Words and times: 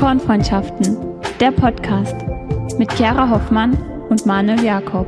Kornfreundschaften, 0.00 0.96
der 1.40 1.50
Podcast 1.50 2.16
mit 2.78 2.90
Chiara 2.92 3.28
Hoffmann 3.28 3.76
und 4.08 4.24
Manuel 4.24 4.64
Jakob. 4.64 5.06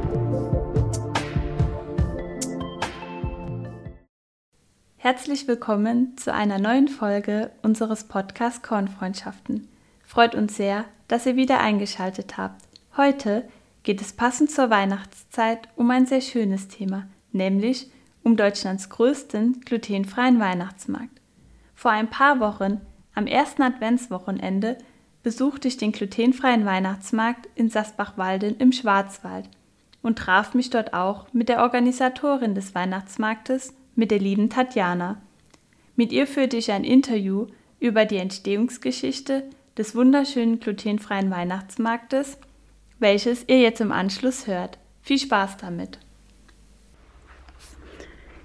Herzlich 4.99 5.49
willkommen 5.49 6.19
zu 6.19 6.35
einer 6.35 6.59
neuen 6.59 6.89
Folge 6.89 7.53
unseres 7.63 8.05
Podcasts 8.05 8.61
Kornfreundschaften. 8.61 9.67
Freut 10.05 10.35
uns 10.35 10.59
sehr, 10.59 10.85
dass 11.09 11.25
ihr 11.25 11.37
wieder 11.37 11.61
eingeschaltet 11.61 12.37
habt. 12.37 12.61
Heute 12.95 13.49
geht 13.85 14.03
es 14.03 14.13
passend 14.13 14.51
zur 14.51 14.69
Weihnachtszeit 14.69 15.71
um 15.75 15.91
ein 15.91 16.05
sehr 16.05 16.21
schönes 16.21 16.69
Thema, 16.69 17.07
nämlich 17.33 17.91
um 18.23 18.37
Deutschlands 18.37 18.91
größten 18.91 19.63
glutenfreien 19.65 20.39
Weihnachtsmarkt. 20.39 21.19
Vor 21.75 21.93
ein 21.93 22.11
paar 22.11 22.41
Wochen, 22.41 22.83
am 23.15 23.27
ersten 23.27 23.63
Adventswochenende, 23.63 24.79
besuchte 25.23 25.69
ich 25.69 25.77
den 25.77 25.93
glutenfreien 25.93 26.65
Weihnachtsmarkt 26.65 27.49
in 27.55 27.69
Sasbach-Walden 27.69 28.57
im 28.59 28.73
Schwarzwald 28.73 29.49
und 30.03 30.19
traf 30.19 30.55
mich 30.55 30.71
dort 30.71 30.95
auch 30.95 31.33
mit 31.33 31.49
der 31.49 31.63
Organisatorin 31.63 32.55
des 32.55 32.75
Weihnachtsmarktes, 32.75 33.75
mit 33.95 34.11
der 34.11 34.19
lieben 34.19 34.51
Tatjana. 34.51 35.21
Mit 35.95 36.13
ihr 36.13 36.27
führte 36.27 36.57
ich 36.57 36.73
ein 36.73 36.85
Interview 36.85 37.47
über 37.79 38.05
die 38.05 38.17
Entstehungsgeschichte 38.17 39.45
des 39.77 39.95
wunderschönen 39.95 40.61
glutenfreien 40.61 41.31
Weihnachtsmarktes, 41.31 42.39
welches 42.99 43.45
ihr 43.49 43.61
jetzt 43.61 43.81
im 43.81 43.93
Anschluss 43.93 44.47
hört. 44.47 44.79
Viel 45.03 45.19
Spaß 45.19 45.57
damit! 45.59 45.99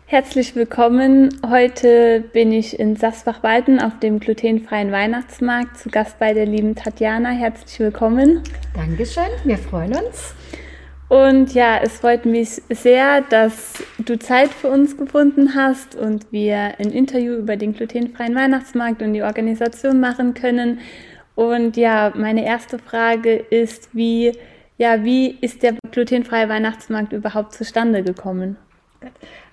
Herzlich 0.10 0.56
willkommen. 0.56 1.38
Heute 1.46 2.22
bin 2.32 2.54
ich 2.54 2.80
in 2.80 2.96
Sasbach-Walden 2.96 3.82
auf 3.82 4.00
dem 4.00 4.22
glutenfreien 4.22 4.90
Weihnachtsmarkt 4.90 5.78
zu 5.78 5.90
Gast 5.90 6.18
bei 6.18 6.34
der 6.34 6.46
lieben 6.46 6.76
Tatjana. 6.76 7.32
Herzlich 7.32 7.78
willkommen. 7.78 8.42
Dankeschön, 8.74 9.28
wir 9.44 9.58
freuen 9.58 9.94
uns. 9.96 10.34
Und 11.10 11.54
ja, 11.54 11.82
es 11.84 12.00
freut 12.00 12.26
mich 12.26 12.62
sehr, 12.70 13.20
dass 13.20 13.84
du 14.00 14.18
Zeit 14.18 14.52
für 14.52 14.70
uns 14.70 14.96
gefunden 14.96 15.56
hast 15.56 15.96
und 15.96 16.32
wir 16.32 16.80
ein 16.80 16.92
Interview 16.92 17.34
über 17.34 17.58
den 17.58 17.74
glutenfreien 17.74 18.34
Weihnachtsmarkt 18.34 19.02
und 19.02 19.12
die 19.12 19.24
Organisation 19.24 20.00
machen 20.00 20.34
können. 20.34 20.80
Und 21.36 21.76
ja, 21.76 22.14
meine 22.16 22.46
erste 22.46 22.80
Frage 22.80 23.36
ist, 23.36 23.90
wie, 23.92 24.32
ja, 24.78 25.04
wie 25.04 25.38
ist 25.42 25.64
der 25.64 25.76
glutenfreie 25.92 26.48
Weihnachtsmarkt 26.48 27.12
überhaupt 27.12 27.52
zustande 27.52 28.04
gekommen? 28.04 28.56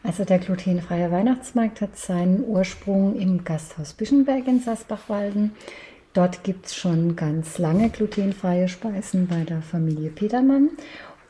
Also 0.04 0.26
der 0.26 0.38
glutenfreie 0.38 1.10
Weihnachtsmarkt 1.10 1.80
hat 1.80 1.96
seinen 1.96 2.44
Ursprung 2.44 3.18
im 3.18 3.42
Gasthaus 3.42 3.94
Bischenberg 3.94 4.46
in 4.46 4.60
Sasbachwalden. 4.60 5.52
Dort 6.12 6.44
gibt 6.44 6.66
es 6.66 6.76
schon 6.76 7.16
ganz 7.16 7.56
lange 7.56 7.88
glutenfreie 7.88 8.68
Speisen 8.68 9.26
bei 9.26 9.44
der 9.44 9.62
Familie 9.62 10.10
Petermann. 10.10 10.68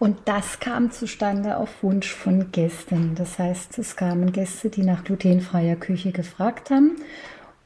Und 0.00 0.19
das 0.25 0.58
kam 0.58 0.91
zustande 0.91 1.56
auf 1.56 1.84
Wunsch 1.84 2.12
von 2.12 2.50
Gästen. 2.50 3.14
Das 3.14 3.39
heißt, 3.39 3.78
es 3.78 3.95
kamen 3.95 4.33
Gäste, 4.33 4.70
die 4.70 4.83
nach 4.83 5.05
glutenfreier 5.05 5.77
Küche 5.77 6.11
gefragt 6.11 6.70
haben. 6.70 6.97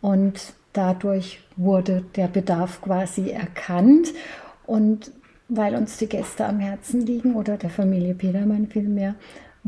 Und 0.02 0.52
dadurch 0.74 1.40
wurde 1.56 2.04
der 2.16 2.28
Bedarf 2.28 2.82
quasi 2.82 3.30
erkannt. 3.30 4.12
Und 4.66 5.10
weil 5.48 5.74
uns 5.74 5.96
die 5.96 6.08
Gäste 6.08 6.44
am 6.44 6.60
Herzen 6.60 7.00
liegen 7.00 7.34
oder 7.34 7.56
der 7.56 7.70
Familie 7.70 8.14
Petermann 8.14 8.66
vielmehr, 8.66 9.14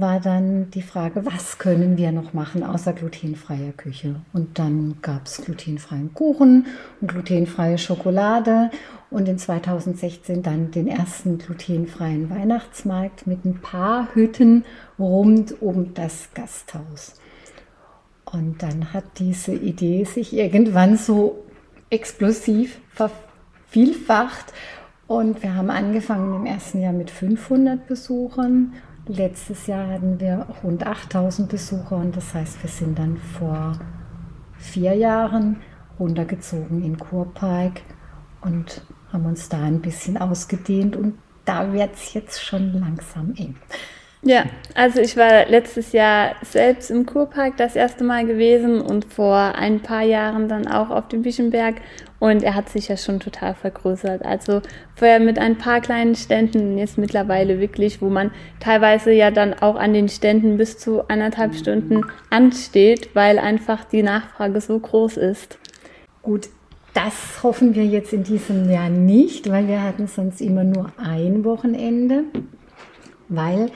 war 0.00 0.20
dann 0.20 0.70
die 0.70 0.82
Frage, 0.82 1.24
was 1.26 1.58
können 1.58 1.96
wir 1.96 2.12
noch 2.12 2.32
machen 2.32 2.62
außer 2.62 2.92
glutenfreier 2.92 3.72
Küche? 3.72 4.16
Und 4.32 4.58
dann 4.58 4.96
gab 5.02 5.26
es 5.26 5.38
glutenfreien 5.38 6.14
Kuchen 6.14 6.66
und 7.00 7.08
glutenfreie 7.08 7.78
Schokolade 7.78 8.70
und 9.10 9.28
in 9.28 9.38
2016 9.38 10.42
dann 10.42 10.70
den 10.70 10.86
ersten 10.88 11.38
glutenfreien 11.38 12.30
Weihnachtsmarkt 12.30 13.26
mit 13.26 13.44
ein 13.44 13.60
paar 13.60 14.14
Hütten 14.14 14.64
rund 14.98 15.60
um 15.62 15.94
das 15.94 16.28
Gasthaus. 16.34 17.14
Und 18.24 18.62
dann 18.62 18.92
hat 18.92 19.04
diese 19.18 19.52
Idee 19.52 20.04
sich 20.04 20.32
irgendwann 20.32 20.96
so 20.96 21.44
explosiv 21.90 22.78
vervielfacht 22.90 24.52
und 25.10 25.42
wir 25.42 25.56
haben 25.56 25.70
angefangen 25.70 26.36
im 26.36 26.46
ersten 26.46 26.80
Jahr 26.80 26.92
mit 26.92 27.10
500 27.10 27.88
Besuchern 27.88 28.74
Letztes 29.06 29.66
Jahr 29.66 29.88
hatten 29.88 30.20
wir 30.20 30.46
rund 30.62 30.86
8000 30.86 31.48
Besucher 31.48 31.96
und 31.96 32.16
das 32.16 32.34
heißt, 32.34 32.62
wir 32.62 32.70
sind 32.70 32.98
dann 32.98 33.16
vor 33.16 33.78
vier 34.58 34.94
Jahren 34.94 35.56
runtergezogen 35.98 36.82
in 36.84 36.98
Kurpark 36.98 37.80
und 38.40 38.82
haben 39.12 39.26
uns 39.26 39.48
da 39.48 39.62
ein 39.62 39.80
bisschen 39.80 40.16
ausgedehnt 40.16 40.96
und 40.96 41.14
da 41.44 41.72
wird 41.72 41.94
es 41.94 42.14
jetzt 42.14 42.44
schon 42.44 42.72
langsam 42.74 43.34
eng. 43.36 43.56
Ja, 44.22 44.44
also 44.74 45.00
ich 45.00 45.16
war 45.16 45.46
letztes 45.46 45.92
Jahr 45.92 46.34
selbst 46.42 46.90
im 46.90 47.06
Kurpark 47.06 47.56
das 47.56 47.74
erste 47.74 48.04
Mal 48.04 48.26
gewesen 48.26 48.82
und 48.82 49.06
vor 49.06 49.54
ein 49.54 49.80
paar 49.80 50.02
Jahren 50.02 50.46
dann 50.46 50.68
auch 50.68 50.90
auf 50.90 51.08
dem 51.08 51.22
Bischenberg 51.22 51.76
und 52.18 52.42
er 52.42 52.54
hat 52.54 52.68
sich 52.68 52.88
ja 52.88 52.98
schon 52.98 53.18
total 53.18 53.54
vergrößert. 53.54 54.22
Also 54.22 54.60
vorher 54.94 55.20
mit 55.20 55.38
ein 55.38 55.56
paar 55.56 55.80
kleinen 55.80 56.14
Ständen, 56.16 56.76
jetzt 56.76 56.98
mittlerweile 56.98 57.60
wirklich, 57.60 58.02
wo 58.02 58.10
man 58.10 58.30
teilweise 58.60 59.10
ja 59.10 59.30
dann 59.30 59.54
auch 59.54 59.76
an 59.76 59.94
den 59.94 60.10
Ständen 60.10 60.58
bis 60.58 60.76
zu 60.76 61.08
anderthalb 61.08 61.54
Stunden 61.54 62.04
ansteht, 62.28 63.14
weil 63.14 63.38
einfach 63.38 63.84
die 63.84 64.02
Nachfrage 64.02 64.60
so 64.60 64.78
groß 64.78 65.16
ist. 65.16 65.58
Gut, 66.20 66.50
das 66.92 67.42
hoffen 67.42 67.74
wir 67.74 67.86
jetzt 67.86 68.12
in 68.12 68.24
diesem 68.24 68.70
Jahr 68.70 68.90
nicht, 68.90 69.50
weil 69.50 69.66
wir 69.66 69.82
hatten 69.82 70.06
sonst 70.08 70.42
immer 70.42 70.64
nur 70.64 70.92
ein 70.98 71.42
Wochenende, 71.42 72.24
weil 73.30 73.70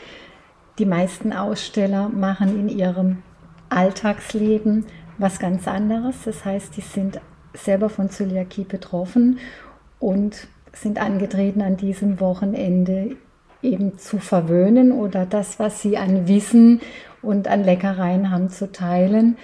die 0.78 0.86
meisten 0.86 1.32
Aussteller 1.32 2.08
machen 2.08 2.58
in 2.58 2.68
ihrem 2.68 3.22
Alltagsleben 3.68 4.86
was 5.18 5.38
ganz 5.38 5.68
anderes. 5.68 6.16
Das 6.24 6.44
heißt, 6.44 6.76
die 6.76 6.80
sind 6.80 7.20
selber 7.52 7.88
von 7.88 8.10
Zöliakie 8.10 8.64
betroffen 8.64 9.38
und 10.00 10.48
sind 10.72 11.00
angetreten 11.00 11.62
an 11.62 11.76
diesem 11.76 12.18
Wochenende 12.20 13.16
eben 13.62 13.96
zu 13.98 14.18
verwöhnen 14.18 14.92
oder 14.92 15.24
das, 15.24 15.58
was 15.58 15.80
sie 15.80 15.96
an 15.96 16.28
Wissen 16.28 16.80
und 17.22 17.48
an 17.48 17.64
Leckereien 17.64 18.30
haben, 18.30 18.50
zu 18.50 18.70
teilen. 18.70 19.36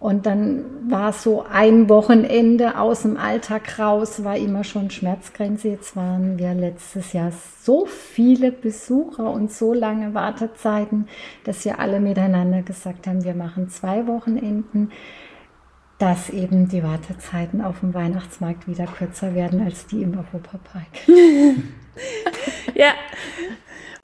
Und 0.00 0.26
dann 0.26 0.64
war 0.88 1.12
so 1.12 1.44
ein 1.50 1.88
Wochenende 1.88 2.78
aus 2.78 3.02
dem 3.02 3.16
Alltag 3.16 3.80
raus, 3.80 4.22
war 4.22 4.36
immer 4.36 4.62
schon 4.62 4.90
Schmerzgrenze. 4.90 5.68
Jetzt 5.68 5.96
waren 5.96 6.38
wir 6.38 6.54
letztes 6.54 7.12
Jahr 7.12 7.32
so 7.62 7.84
viele 7.84 8.52
Besucher 8.52 9.28
und 9.28 9.50
so 9.50 9.74
lange 9.74 10.14
Wartezeiten, 10.14 11.08
dass 11.42 11.64
wir 11.64 11.80
alle 11.80 11.98
miteinander 11.98 12.62
gesagt 12.62 13.08
haben, 13.08 13.24
wir 13.24 13.34
machen 13.34 13.70
zwei 13.70 14.06
Wochenenden, 14.06 14.92
dass 15.98 16.30
eben 16.30 16.68
die 16.68 16.84
Wartezeiten 16.84 17.60
auf 17.60 17.80
dem 17.80 17.92
Weihnachtsmarkt 17.92 18.68
wieder 18.68 18.86
kürzer 18.86 19.34
werden 19.34 19.60
als 19.60 19.88
die 19.88 20.02
im 20.02 20.16
Europapark. 20.16 20.86
ja. 22.74 22.92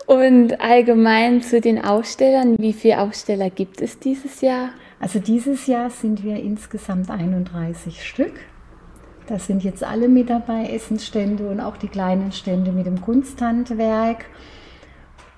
Und 0.06 0.60
allgemein 0.60 1.40
zu 1.40 1.60
den 1.60 1.82
Ausstellern, 1.82 2.58
wie 2.58 2.72
viele 2.72 3.00
Aussteller 3.00 3.48
gibt 3.48 3.80
es 3.80 4.00
dieses 4.00 4.40
Jahr? 4.40 4.70
Also 5.00 5.18
dieses 5.18 5.66
Jahr 5.66 5.90
sind 5.90 6.22
wir 6.22 6.36
insgesamt 6.36 7.10
31 7.10 8.06
Stück. 8.06 8.34
Da 9.26 9.38
sind 9.38 9.64
jetzt 9.64 9.82
alle 9.82 10.08
mit 10.08 10.28
dabei, 10.28 10.66
Essensstände 10.66 11.48
und 11.48 11.60
auch 11.60 11.76
die 11.76 11.88
kleinen 11.88 12.32
Stände 12.32 12.72
mit 12.72 12.86
dem 12.86 13.00
Kunsthandwerk. 13.00 14.26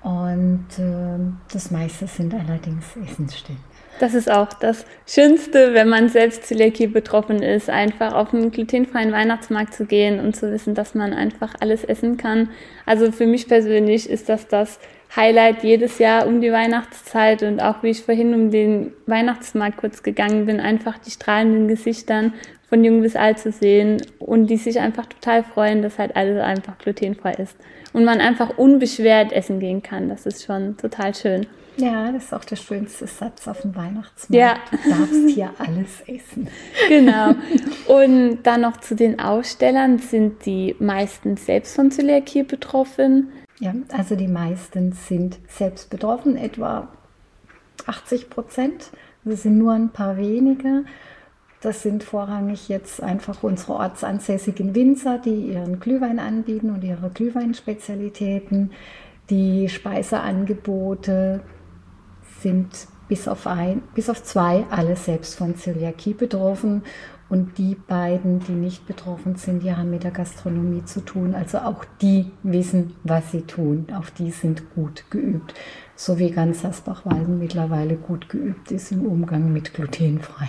Und 0.01 0.67
äh, 0.77 1.19
das 1.51 1.71
meiste 1.71 2.07
sind 2.07 2.33
allerdings 2.33 2.85
Essensstände. 2.95 3.61
Das 3.99 4.13
ist 4.13 4.29
auch 4.29 4.53
das 4.53 4.85
Schönste, 5.07 5.73
wenn 5.73 5.89
man 5.89 6.09
selbst 6.09 6.45
Zöliakie 6.45 6.87
betroffen 6.87 7.41
ist, 7.41 7.69
einfach 7.69 8.13
auf 8.13 8.31
einen 8.31 8.51
glutenfreien 8.51 9.11
Weihnachtsmarkt 9.11 9.73
zu 9.73 9.85
gehen 9.85 10.19
und 10.19 10.35
zu 10.35 10.51
wissen, 10.51 10.75
dass 10.75 10.93
man 10.93 11.13
einfach 11.13 11.55
alles 11.61 11.83
essen 11.83 12.17
kann. 12.17 12.49
Also 12.85 13.11
für 13.11 13.25
mich 13.25 13.47
persönlich 13.47 14.07
ist 14.07 14.29
das 14.29 14.47
das 14.47 14.79
Highlight 15.17 15.63
jedes 15.63 15.97
Jahr 15.97 16.27
um 16.27 16.41
die 16.41 16.51
Weihnachtszeit 16.51 17.41
und 17.41 17.59
auch 17.59 17.81
wie 17.81 17.89
ich 17.89 18.03
vorhin 18.03 18.35
um 18.35 18.51
den 18.51 18.93
Weihnachtsmarkt 19.07 19.77
kurz 19.77 20.03
gegangen 20.03 20.45
bin, 20.45 20.59
einfach 20.59 20.99
die 20.99 21.09
strahlenden 21.09 21.67
Gesichtern 21.67 22.33
von 22.69 22.83
jung 22.83 23.01
bis 23.01 23.15
alt 23.15 23.39
zu 23.39 23.51
sehen 23.51 24.01
und 24.19 24.47
die 24.47 24.57
sich 24.57 24.79
einfach 24.79 25.07
total 25.07 25.43
freuen, 25.43 25.81
dass 25.81 25.97
halt 25.97 26.15
alles 26.15 26.39
einfach 26.41 26.77
glutenfrei 26.77 27.33
ist 27.33 27.55
und 27.93 28.05
man 28.05 28.21
einfach 28.21 28.57
unbeschwert 28.57 29.31
essen 29.31 29.59
gehen 29.59 29.81
kann. 29.81 30.07
Das 30.07 30.25
ist 30.27 30.45
schon 30.45 30.77
total 30.77 31.15
schön. 31.15 31.47
Ja, 31.77 32.11
das 32.11 32.25
ist 32.25 32.33
auch 32.33 32.43
der 32.43 32.55
schönste 32.55 33.05
Satz 33.07 33.47
auf 33.47 33.61
dem 33.61 33.75
Weihnachtsmarkt. 33.75 34.31
Ja. 34.31 34.55
Du 34.71 34.89
darfst 34.89 35.29
hier 35.29 35.51
alles 35.57 36.01
essen. 36.07 36.47
Genau. 36.89 37.35
Und 37.87 38.43
dann 38.43 38.61
noch 38.61 38.77
zu 38.77 38.95
den 38.95 39.19
Ausstellern. 39.19 39.99
Sind 39.99 40.45
die 40.45 40.75
meisten 40.79 41.37
selbst 41.37 41.75
von 41.75 41.91
Zöliakie 41.91 42.43
betroffen? 42.43 43.31
Ja, 43.59 43.73
also 43.91 44.15
die 44.15 44.27
meisten 44.27 44.91
sind 44.91 45.39
selbst 45.47 45.89
betroffen, 45.89 46.37
etwa 46.37 46.89
80 47.85 48.29
Prozent. 48.29 48.91
Das 49.23 49.43
sind 49.43 49.57
nur 49.57 49.73
ein 49.73 49.89
paar 49.89 50.17
wenige. 50.17 50.85
Das 51.61 51.81
sind 51.81 52.03
vorrangig 52.03 52.69
jetzt 52.69 53.01
einfach 53.01 53.41
unsere 53.41 53.73
ortsansässigen 53.73 54.75
Winzer, 54.75 55.17
die 55.17 55.51
ihren 55.51 55.79
Glühwein 55.79 56.19
anbieten 56.19 56.69
und 56.69 56.83
ihre 56.83 57.09
Glühweinspezialitäten. 57.09 58.71
Die 59.31 59.67
Speiseangebote 59.67 61.41
sind 62.41 62.87
bis 63.07 63.27
auf, 63.27 63.47
ein, 63.47 63.81
bis 63.95 64.09
auf 64.09 64.21
zwei 64.23 64.65
alle 64.69 64.95
selbst 64.95 65.35
von 65.35 65.55
Zöliakie 65.55 66.13
betroffen. 66.13 66.83
Und 67.29 67.57
die 67.57 67.75
beiden, 67.75 68.39
die 68.39 68.53
nicht 68.53 68.87
betroffen 68.87 69.35
sind, 69.35 69.63
die 69.63 69.73
haben 69.73 69.89
mit 69.89 70.03
der 70.03 70.11
Gastronomie 70.11 70.85
zu 70.85 71.01
tun. 71.01 71.35
Also 71.35 71.59
auch 71.59 71.83
die 72.01 72.31
wissen, 72.43 72.95
was 73.03 73.31
sie 73.31 73.41
tun. 73.41 73.87
Auch 73.97 74.09
die 74.09 74.31
sind 74.31 74.73
gut 74.75 75.03
geübt. 75.09 75.53
So 75.95 76.19
wie 76.19 76.31
ganz 76.31 76.63
Asbach-Walden 76.63 77.37
mittlerweile 77.37 77.95
gut 77.95 78.29
geübt 78.29 78.71
ist 78.71 78.91
im 78.91 79.05
Umgang 79.05 79.51
mit 79.51 79.73
glutenfrei. 79.73 80.47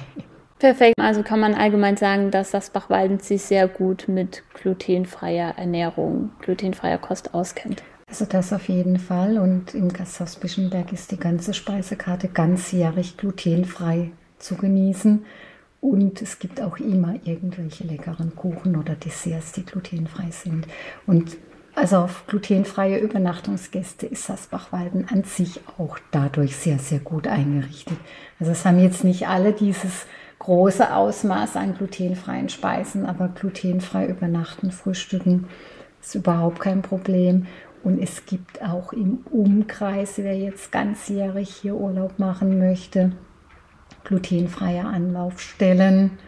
Perfekt. 0.59 0.95
Also 1.01 1.23
kann 1.23 1.41
man 1.41 1.55
allgemein 1.55 1.97
sagen, 1.97 2.31
dass 2.31 2.51
das 2.51 2.71
Bachwalden 2.71 3.21
sich 3.21 3.43
sehr 3.43 3.69
gut 3.69 4.07
mit 4.09 4.43
glutenfreier 4.55 5.57
Ernährung, 5.57 6.31
glutenfreier 6.41 6.99
Kost 6.99 7.33
auskennt. 7.35 7.83
Also 8.09 8.25
das 8.25 8.53
auf 8.53 8.69
jeden 8.69 8.99
Fall. 8.99 9.39
Und 9.39 9.75
im 9.75 9.93
Gasthaus 9.93 10.37
Bischenberg 10.37 10.93
ist 10.93 11.13
die 11.13 11.19
ganze 11.19 11.55
Speisekarte 11.55 12.29
ganzjährig 12.29 13.17
glutenfrei 13.17 14.11
zu 14.39 14.57
genießen. 14.57 15.25
Und 15.81 16.21
es 16.23 16.39
gibt 16.39 16.61
auch 16.61 16.79
immer 16.79 17.15
irgendwelche 17.25 17.85
leckeren 17.85 18.35
Kuchen 18.35 18.77
oder 18.77 18.95
Desserts, 18.95 19.53
die 19.53 19.65
glutenfrei 19.65 20.31
sind. 20.31 20.67
Und 21.07 21.37
also 21.75 21.99
auf 21.99 22.27
glutenfreie 22.27 22.99
Übernachtungsgäste 22.99 24.07
ist 24.07 24.25
Sasbachwalden 24.25 25.07
an 25.09 25.23
sich 25.23 25.61
auch 25.79 25.99
dadurch 26.11 26.57
sehr, 26.57 26.81
sehr 26.81 26.99
gut 26.99 27.29
eingerichtet. 27.29 27.97
Also 28.41 28.51
es 28.51 28.65
haben 28.65 28.81
jetzt 28.81 29.05
nicht 29.05 29.29
alle 29.29 29.53
dieses 29.53 30.07
große 30.41 30.93
Ausmaß 30.93 31.55
an 31.57 31.75
glutenfreien 31.75 32.49
Speisen, 32.49 33.07
aber 33.07 33.29
glutenfrei 33.29 34.09
übernachten, 34.09 34.73
frühstücken 34.73 35.47
ist 36.01 36.17
überhaupt 36.17 36.59
kein 36.59 36.83
Problem. 36.83 37.47
Und 37.85 38.03
es 38.03 38.27
gibt 38.27 38.61
auch 38.61 38.93
im 38.93 39.21
Umkreis, 39.31 40.15
wer 40.19 40.37
jetzt 40.37 40.73
ganzjährig 40.73 41.49
hier 41.49 41.77
Urlaub 41.77 42.19
machen 42.19 42.59
möchte, 42.59 43.13
glutenfreie 44.09 44.85
Anlaufstellen. 44.85 46.19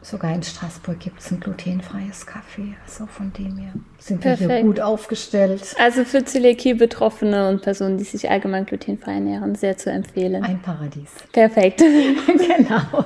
Sogar 0.00 0.34
in 0.34 0.42
Straßburg 0.42 0.98
gibt 0.98 1.20
es 1.20 1.30
ein 1.30 1.38
glutenfreies 1.38 2.26
Café. 2.26 2.74
Also 2.84 3.06
von 3.06 3.32
dem 3.34 3.56
her 3.56 3.72
sind 3.98 4.20
Perfekt. 4.20 4.48
wir 4.48 4.56
hier 4.56 4.64
gut 4.64 4.80
aufgestellt. 4.80 5.76
Also 5.78 6.04
für 6.04 6.24
Zöliakie-Betroffene 6.24 7.48
und 7.48 7.62
Personen, 7.62 7.98
die 7.98 8.04
sich 8.04 8.28
allgemein 8.28 8.66
glutenfrei 8.66 9.14
ernähren, 9.14 9.54
sehr 9.54 9.76
zu 9.76 9.92
empfehlen. 9.92 10.42
Ein 10.42 10.60
Paradies. 10.60 11.10
Perfekt. 11.30 11.78
genau. 12.26 13.04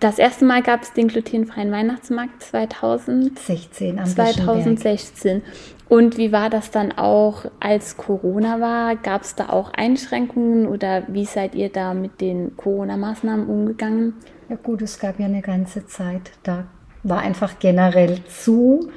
Das 0.00 0.18
erste 0.18 0.44
Mal 0.44 0.62
gab 0.62 0.82
es 0.82 0.92
den 0.92 1.08
glutenfreien 1.08 1.70
Weihnachtsmarkt 1.70 2.42
2016. 2.42 3.98
Am 3.98 4.06
2016. 4.06 5.42
Und 5.88 6.18
wie 6.18 6.30
war 6.32 6.50
das 6.50 6.70
dann 6.70 6.92
auch, 6.92 7.46
als 7.58 7.96
Corona 7.96 8.60
war? 8.60 8.96
Gab 8.96 9.22
es 9.22 9.34
da 9.34 9.48
auch 9.48 9.72
Einschränkungen 9.72 10.66
oder 10.66 11.02
wie 11.08 11.24
seid 11.24 11.54
ihr 11.54 11.68
da 11.68 11.94
mit 11.94 12.20
den 12.20 12.56
Corona-Maßnahmen 12.56 13.48
umgegangen? 13.48 14.14
Ja 14.48 14.56
gut, 14.56 14.82
es 14.82 14.98
gab 14.98 15.18
ja 15.18 15.26
eine 15.26 15.42
ganze 15.42 15.86
Zeit, 15.86 16.32
da 16.42 16.64
war 17.02 17.20
einfach 17.20 17.58
generell 17.58 18.24
zu, 18.26 18.90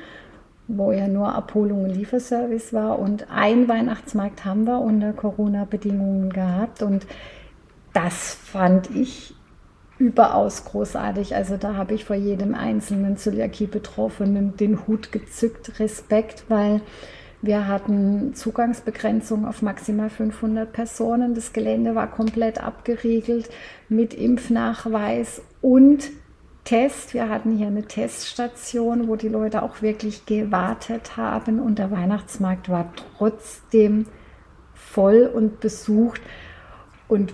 wo 0.67 0.91
ja 0.91 1.07
nur 1.07 1.33
Abholung 1.33 1.83
und 1.83 1.91
Lieferservice 1.91 2.73
war. 2.73 2.99
Und 2.99 3.27
ein 3.31 3.67
Weihnachtsmarkt 3.67 4.45
haben 4.45 4.65
wir 4.65 4.79
unter 4.79 5.13
Corona-Bedingungen 5.13 6.31
gehabt. 6.31 6.83
Und 6.83 7.05
das 7.93 8.33
fand 8.35 8.89
ich 8.95 9.35
überaus 10.03 10.65
großartig. 10.65 11.35
Also 11.35 11.55
da 11.55 11.75
habe 11.75 11.93
ich 11.93 12.03
vor 12.03 12.15
jedem 12.15 12.53
einzelnen 12.53 13.15
Zöliakie-Betroffenen 13.15 14.57
den 14.57 14.85
Hut 14.85 15.11
gezückt, 15.11 15.79
Respekt, 15.79 16.43
weil 16.49 16.81
wir 17.41 17.67
hatten 17.67 18.33
Zugangsbegrenzung 18.33 19.45
auf 19.45 19.61
maximal 19.61 20.09
500 20.09 20.71
Personen. 20.71 21.35
Das 21.35 21.53
Gelände 21.53 21.95
war 21.95 22.11
komplett 22.11 22.61
abgeriegelt 22.61 23.49
mit 23.87 24.13
Impfnachweis 24.13 25.41
und 25.61 26.11
Test. 26.65 27.13
Wir 27.13 27.29
hatten 27.29 27.57
hier 27.57 27.67
eine 27.67 27.83
Teststation, 27.83 29.07
wo 29.07 29.15
die 29.15 29.29
Leute 29.29 29.63
auch 29.63 29.81
wirklich 29.81 30.25
gewartet 30.25 31.17
haben 31.17 31.59
und 31.59 31.79
der 31.79 31.91
Weihnachtsmarkt 31.91 32.69
war 32.69 32.93
trotzdem 33.17 34.05
voll 34.73 35.29
und 35.33 35.59
besucht. 35.59 36.21
Und 37.09 37.33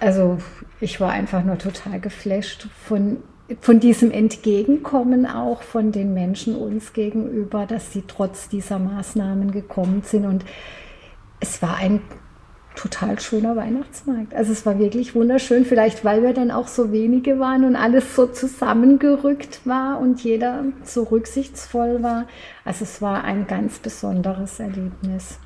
also 0.00 0.38
ich 0.80 1.00
war 1.00 1.10
einfach 1.10 1.44
nur 1.44 1.58
total 1.58 2.00
geflasht 2.00 2.68
von, 2.86 3.18
von 3.60 3.80
diesem 3.80 4.10
Entgegenkommen 4.10 5.26
auch 5.26 5.62
von 5.62 5.92
den 5.92 6.14
Menschen 6.14 6.56
uns 6.56 6.92
gegenüber, 6.92 7.66
dass 7.66 7.92
sie 7.92 8.04
trotz 8.06 8.48
dieser 8.48 8.78
Maßnahmen 8.78 9.52
gekommen 9.52 10.02
sind. 10.04 10.24
Und 10.24 10.44
es 11.38 11.60
war 11.60 11.76
ein 11.76 12.00
total 12.76 13.20
schöner 13.20 13.56
Weihnachtsmarkt. 13.56 14.34
Also 14.34 14.52
es 14.52 14.64
war 14.64 14.78
wirklich 14.78 15.14
wunderschön, 15.14 15.66
vielleicht 15.66 16.04
weil 16.04 16.22
wir 16.22 16.32
dann 16.32 16.50
auch 16.50 16.68
so 16.68 16.92
wenige 16.92 17.38
waren 17.38 17.64
und 17.64 17.76
alles 17.76 18.16
so 18.16 18.26
zusammengerückt 18.26 19.60
war 19.66 20.00
und 20.00 20.24
jeder 20.24 20.64
so 20.82 21.02
rücksichtsvoll 21.02 22.02
war. 22.02 22.26
Also 22.64 22.84
es 22.84 23.02
war 23.02 23.24
ein 23.24 23.46
ganz 23.46 23.80
besonderes 23.80 24.60
Erlebnis. 24.60 25.38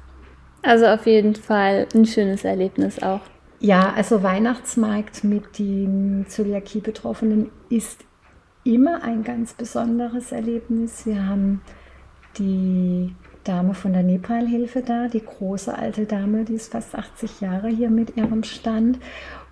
Also 0.62 0.86
auf 0.86 1.06
jeden 1.06 1.34
Fall 1.34 1.88
ein 1.94 2.06
schönes 2.06 2.44
Erlebnis 2.44 3.02
auch. 3.02 3.20
Ja, 3.60 3.92
also 3.94 4.22
Weihnachtsmarkt 4.22 5.24
mit 5.24 5.58
den 5.58 6.26
Zöliakie-Betroffenen 6.28 7.50
ist 7.70 8.04
immer 8.64 9.02
ein 9.02 9.24
ganz 9.24 9.54
besonderes 9.54 10.32
Erlebnis. 10.32 11.06
Wir 11.06 11.26
haben 11.26 11.62
die 12.38 13.14
Dame 13.44 13.74
von 13.74 13.92
der 13.92 14.02
Nepal-Hilfe 14.02 14.82
da, 14.82 15.08
die 15.08 15.24
große 15.24 15.76
alte 15.76 16.06
Dame, 16.06 16.44
die 16.44 16.54
ist 16.54 16.72
fast 16.72 16.94
80 16.94 17.40
Jahre 17.40 17.68
hier 17.68 17.90
mit 17.90 18.16
ihrem 18.16 18.42
Stand. 18.42 18.98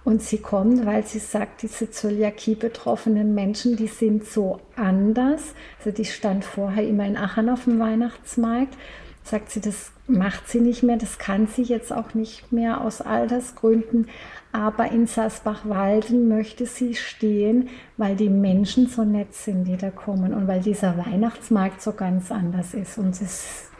Und 0.04 0.20
sie 0.20 0.38
kommt, 0.38 0.84
weil 0.84 1.04
sie 1.06 1.20
sagt, 1.20 1.62
diese 1.62 1.90
Zöliakie-betroffenen 1.90 3.34
Menschen, 3.34 3.76
die 3.76 3.86
sind 3.86 4.24
so 4.24 4.60
anders. 4.74 5.54
Also 5.78 5.92
die 5.92 6.04
stand 6.04 6.44
vorher 6.44 6.86
immer 6.86 7.06
in 7.06 7.16
Aachen 7.16 7.48
auf 7.48 7.64
dem 7.64 7.78
Weihnachtsmarkt 7.78 8.76
sagt 9.24 9.50
sie, 9.50 9.60
das 9.60 9.92
macht 10.06 10.48
sie 10.48 10.60
nicht 10.60 10.82
mehr, 10.82 10.96
das 10.96 11.18
kann 11.18 11.46
sie 11.46 11.62
jetzt 11.62 11.92
auch 11.92 12.14
nicht 12.14 12.52
mehr 12.52 12.80
aus 12.80 13.00
Altersgründen. 13.00 14.08
Aber 14.52 14.90
in 14.90 15.06
Sasbach-Walden 15.06 16.28
möchte 16.28 16.66
sie 16.66 16.94
stehen, 16.94 17.70
weil 17.96 18.16
die 18.16 18.28
Menschen 18.28 18.86
so 18.86 19.04
nett 19.04 19.34
sind, 19.34 19.64
die 19.64 19.76
da 19.76 19.90
kommen 19.90 20.34
und 20.34 20.46
weil 20.46 20.60
dieser 20.60 20.96
Weihnachtsmarkt 20.98 21.80
so 21.80 21.92
ganz 21.92 22.30
anders 22.30 22.74
ist. 22.74 22.98
Und 22.98 23.18
das 23.20 23.70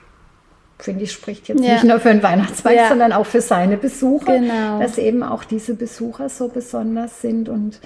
finde 0.78 1.04
ich, 1.04 1.12
spricht 1.12 1.48
jetzt 1.48 1.62
ja. 1.62 1.74
nicht 1.74 1.84
nur 1.84 2.00
für 2.00 2.08
den 2.08 2.22
Weihnachtsmarkt, 2.22 2.78
ja. 2.78 2.88
sondern 2.88 3.12
auch 3.12 3.26
für 3.26 3.40
seine 3.42 3.76
Besucher, 3.76 4.38
genau. 4.38 4.80
dass 4.80 4.96
eben 4.96 5.22
auch 5.22 5.44
diese 5.44 5.74
Besucher 5.74 6.28
so 6.28 6.48
besonders 6.48 7.20
sind 7.20 7.48
und 7.48 7.80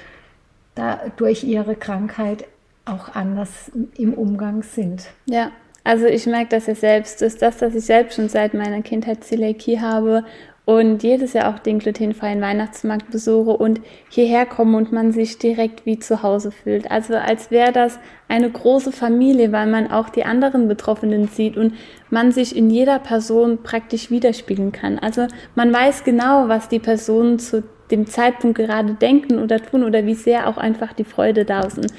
da 0.76 1.00
durch 1.16 1.42
ihre 1.42 1.74
Krankheit 1.74 2.44
auch 2.84 3.14
anders 3.14 3.72
im 3.96 4.14
Umgang 4.14 4.62
sind. 4.62 5.06
Ja, 5.26 5.50
also 5.86 6.06
ich 6.06 6.26
merke 6.26 6.48
das 6.50 6.66
ja 6.66 6.74
selbst. 6.74 7.22
Ist 7.22 7.42
das, 7.42 7.58
dass 7.58 7.74
ich 7.74 7.84
selbst 7.84 8.16
schon 8.16 8.28
seit 8.28 8.54
meiner 8.54 8.82
Kindheit 8.82 9.22
Zöliakie 9.22 9.80
habe 9.80 10.24
und 10.64 11.04
jedes 11.04 11.32
Jahr 11.32 11.54
auch 11.54 11.60
den 11.60 11.78
glutenfreien 11.78 12.40
Weihnachtsmarkt 12.40 13.12
besuche 13.12 13.56
und 13.56 13.80
hierher 14.10 14.46
komme 14.46 14.76
und 14.76 14.90
man 14.90 15.12
sich 15.12 15.38
direkt 15.38 15.86
wie 15.86 16.00
zu 16.00 16.24
Hause 16.24 16.50
fühlt. 16.50 16.90
Also 16.90 17.14
als 17.14 17.52
wäre 17.52 17.70
das 17.70 18.00
eine 18.26 18.50
große 18.50 18.90
Familie, 18.90 19.52
weil 19.52 19.68
man 19.68 19.88
auch 19.88 20.08
die 20.08 20.24
anderen 20.24 20.66
Betroffenen 20.66 21.28
sieht 21.28 21.56
und 21.56 21.74
man 22.10 22.32
sich 22.32 22.56
in 22.56 22.68
jeder 22.68 22.98
Person 22.98 23.62
praktisch 23.62 24.10
widerspiegeln 24.10 24.72
kann. 24.72 24.98
Also 24.98 25.28
man 25.54 25.72
weiß 25.72 26.02
genau, 26.02 26.48
was 26.48 26.68
die 26.68 26.80
Personen 26.80 27.38
zu 27.38 27.62
dem 27.92 28.06
Zeitpunkt 28.06 28.58
gerade 28.58 28.94
denken 28.94 29.38
oder 29.38 29.62
tun 29.62 29.84
oder 29.84 30.04
wie 30.04 30.14
sehr 30.14 30.48
auch 30.48 30.56
einfach 30.56 30.94
die 30.94 31.04
Freude 31.04 31.44
da 31.44 31.60
ist. 31.60 31.78
Und 31.78 31.92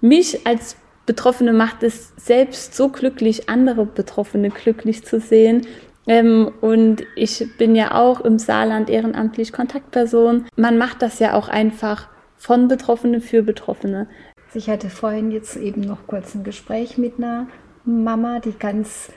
mich 0.00 0.46
als 0.46 0.78
Betroffene 1.06 1.52
macht 1.52 1.82
es 1.82 2.12
selbst 2.16 2.74
so 2.74 2.88
glücklich, 2.88 3.48
andere 3.48 3.84
Betroffene 3.86 4.50
glücklich 4.50 5.04
zu 5.04 5.20
sehen. 5.20 5.66
Ähm, 6.06 6.52
und 6.60 7.04
ich 7.16 7.46
bin 7.56 7.74
ja 7.74 7.94
auch 7.94 8.20
im 8.20 8.38
Saarland 8.38 8.90
ehrenamtlich 8.90 9.52
Kontaktperson. 9.52 10.46
Man 10.56 10.78
macht 10.78 11.02
das 11.02 11.18
ja 11.18 11.34
auch 11.34 11.48
einfach 11.48 12.08
von 12.36 12.68
Betroffene 12.68 13.20
für 13.20 13.42
Betroffene. 13.42 14.08
Ich 14.54 14.68
hatte 14.68 14.90
vorhin 14.90 15.30
jetzt 15.30 15.56
eben 15.56 15.80
noch 15.80 16.06
kurz 16.06 16.34
ein 16.34 16.44
Gespräch 16.44 16.98
mit 16.98 17.14
einer 17.18 17.48
Mama, 17.84 18.38
die 18.38 18.52
ganz 18.52 19.10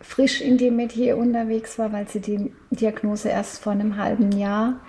frisch 0.00 0.40
in 0.40 0.58
dem 0.58 0.76
Metier 0.76 1.16
unterwegs 1.16 1.78
war, 1.78 1.92
weil 1.92 2.08
sie 2.08 2.20
die 2.20 2.52
Diagnose 2.70 3.28
erst 3.28 3.62
vor 3.62 3.72
einem 3.72 3.96
halben 3.96 4.32
Jahr 4.32 4.80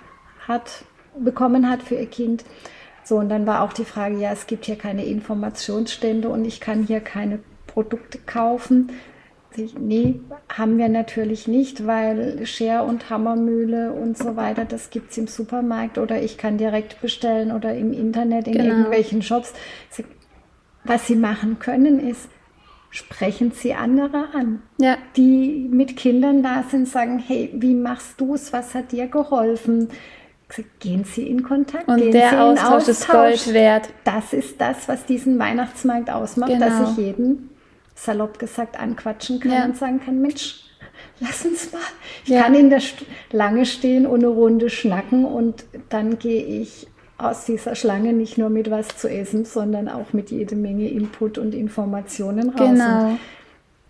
hat, 0.46 0.84
bekommen 1.18 1.70
hat 1.70 1.82
für 1.82 1.94
ihr 1.94 2.06
Kind. 2.06 2.44
So, 3.04 3.16
und 3.16 3.28
dann 3.28 3.46
war 3.46 3.62
auch 3.62 3.72
die 3.72 3.84
Frage, 3.84 4.18
ja, 4.18 4.32
es 4.32 4.46
gibt 4.46 4.64
hier 4.64 4.76
keine 4.76 5.04
Informationsstände 5.04 6.28
und 6.28 6.44
ich 6.44 6.60
kann 6.60 6.84
hier 6.84 7.00
keine 7.00 7.38
Produkte 7.66 8.18
kaufen. 8.18 8.92
Nee, 9.78 10.20
haben 10.48 10.78
wir 10.78 10.88
natürlich 10.88 11.46
nicht, 11.46 11.86
weil 11.86 12.44
Scher 12.44 12.84
und 12.84 13.08
Hammermühle 13.08 13.92
und 13.92 14.18
so 14.18 14.34
weiter, 14.34 14.64
das 14.64 14.90
gibt 14.90 15.12
es 15.12 15.18
im 15.18 15.28
Supermarkt 15.28 15.98
oder 15.98 16.20
ich 16.20 16.38
kann 16.38 16.58
direkt 16.58 17.00
bestellen 17.00 17.52
oder 17.52 17.74
im 17.74 17.92
Internet 17.92 18.48
in 18.48 18.54
genau. 18.54 18.68
irgendwelchen 18.68 19.22
Shops. 19.22 19.52
Was 20.82 21.06
sie 21.06 21.14
machen 21.14 21.60
können, 21.60 22.00
ist, 22.00 22.28
sprechen 22.90 23.52
sie 23.52 23.74
andere 23.74 24.28
an, 24.34 24.62
ja. 24.78 24.96
die 25.16 25.68
mit 25.70 25.96
Kindern 25.96 26.42
da 26.42 26.64
sind, 26.68 26.88
sagen, 26.88 27.18
hey, 27.18 27.50
wie 27.54 27.74
machst 27.74 28.20
du 28.20 28.34
es, 28.34 28.52
was 28.52 28.74
hat 28.74 28.92
dir 28.92 29.06
geholfen? 29.06 29.88
Gehen 30.78 31.04
Sie 31.04 31.26
in 31.26 31.42
Kontakt. 31.42 31.88
Und 31.88 31.98
gehen 31.98 32.12
der 32.12 32.30
Sie 32.30 32.36
Austausch, 32.36 32.88
Austausch, 32.88 32.88
ist 32.88 33.08
Gold 33.08 33.54
wert. 33.54 33.88
Das 34.04 34.32
ist 34.32 34.60
das, 34.60 34.88
was 34.88 35.04
diesen 35.06 35.38
Weihnachtsmarkt 35.38 36.10
ausmacht, 36.10 36.52
genau. 36.52 36.66
dass 36.66 36.90
ich 36.90 36.96
jeden 36.98 37.50
salopp 37.94 38.38
gesagt 38.38 38.78
anquatschen 38.78 39.40
kann 39.40 39.52
ja. 39.52 39.64
und 39.64 39.76
sagen 39.76 40.00
kann, 40.04 40.20
Mensch, 40.20 40.64
lass 41.20 41.44
uns 41.44 41.72
mal. 41.72 41.80
Ich 42.24 42.30
ja. 42.30 42.42
kann 42.42 42.54
in 42.54 42.70
der 42.70 42.80
Schlange 42.80 43.66
stehen 43.66 44.06
und 44.06 44.20
eine 44.20 44.28
Runde 44.28 44.70
schnacken 44.70 45.24
und 45.24 45.64
dann 45.88 46.18
gehe 46.18 46.44
ich 46.44 46.86
aus 47.16 47.44
dieser 47.44 47.74
Schlange 47.74 48.12
nicht 48.12 48.38
nur 48.38 48.50
mit 48.50 48.70
was 48.70 48.88
zu 48.88 49.08
essen, 49.08 49.44
sondern 49.44 49.88
auch 49.88 50.12
mit 50.12 50.30
jede 50.30 50.56
Menge 50.56 50.88
Input 50.88 51.38
und 51.38 51.54
Informationen 51.54 52.50
raus. 52.50 52.68
Genau. 52.70 53.08
Und 53.10 53.18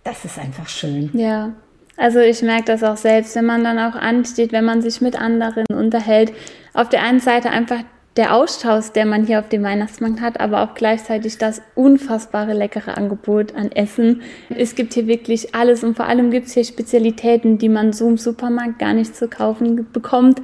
das 0.05 0.25
ist 0.25 0.39
einfach 0.39 0.69
schön. 0.69 1.11
Ja. 1.15 1.55
Also 1.97 2.19
ich 2.19 2.43
merke 2.43 2.65
das 2.65 2.83
auch 2.83 2.97
selbst, 2.97 3.37
wenn 3.37 3.47
man 3.47 3.63
dann 3.63 3.79
auch 3.79 3.95
ansteht, 3.95 4.53
wenn 4.53 4.65
man 4.65 4.83
sich 4.83 5.01
mit 5.01 5.21
anderen 5.21 5.65
unterhält. 5.69 6.33
Auf 6.73 6.89
der 6.89 7.03
einen 7.03 7.21
Seite 7.21 7.51
einfach 7.51 7.85
der 8.17 8.35
Austausch, 8.35 8.91
der 8.91 9.07
man 9.07 9.27
hier 9.27 9.41
auf 9.41 9.49
dem 9.49 9.63
Weihnachtsmarkt 9.65 10.21
hat, 10.21 10.41
aber 10.41 10.63
auch 10.63 10.75
gleichzeitig 10.75 11.39
das 11.39 11.63
unfassbare 11.75 12.53
leckere 12.53 12.97
Angebot 12.97 13.55
an 13.57 13.73
Essen. 13.73 14.23
Es 14.51 14.75
gibt 14.75 14.95
hier 14.95 15.07
wirklich 15.07 15.55
alles 15.55 15.83
und 15.83 15.97
vor 15.97 16.07
allem 16.07 16.31
gibt 16.31 16.47
es 16.47 16.55
hier 16.55 16.65
Spezialitäten, 16.65 17.59
die 17.59 17.69
man 17.69 17.93
so 17.93 18.09
im 18.09 18.17
Supermarkt 18.17 18.79
gar 18.79 18.95
nicht 18.95 19.17
zu 19.17 19.29
kaufen 19.29 19.87
bekommt. 19.93 20.43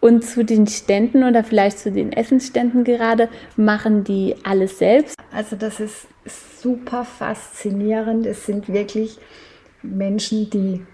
Und 0.00 0.24
zu 0.24 0.44
den 0.44 0.66
Ständen 0.66 1.22
oder 1.22 1.44
vielleicht 1.44 1.78
zu 1.78 1.92
den 1.92 2.12
Essensständen 2.12 2.82
gerade, 2.82 3.28
machen 3.56 4.02
die 4.02 4.34
alles 4.42 4.78
selbst? 4.78 5.14
Also 5.32 5.54
das 5.54 5.78
ist 5.78 6.08
super 6.60 7.04
faszinierend. 7.04 8.26
Es 8.26 8.46
sind 8.46 8.72
wirklich 8.72 9.18
Menschen, 9.82 10.50
die 10.50 10.84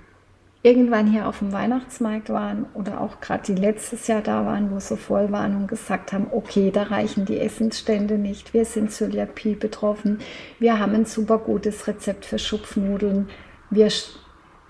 irgendwann 0.68 1.06
hier 1.06 1.26
auf 1.26 1.38
dem 1.38 1.52
Weihnachtsmarkt 1.52 2.28
waren 2.28 2.66
oder 2.74 3.00
auch 3.00 3.20
gerade 3.20 3.42
die 3.44 3.54
letztes 3.54 4.06
Jahr 4.06 4.20
da 4.20 4.44
waren, 4.44 4.70
wo 4.70 4.78
sie 4.78 4.98
voll 4.98 5.32
waren 5.32 5.56
und 5.56 5.66
gesagt 5.66 6.12
haben, 6.12 6.26
okay, 6.30 6.70
da 6.70 6.82
reichen 6.82 7.24
die 7.24 7.40
Essensstände 7.40 8.18
nicht, 8.18 8.52
wir 8.52 8.66
sind 8.66 8.92
Zöliakie 8.92 9.54
betroffen, 9.54 10.18
wir 10.58 10.78
haben 10.78 10.94
ein 10.94 11.06
super 11.06 11.38
gutes 11.38 11.86
Rezept 11.86 12.26
für 12.26 12.38
Schupfnudeln, 12.38 13.30
wir, 13.70 13.88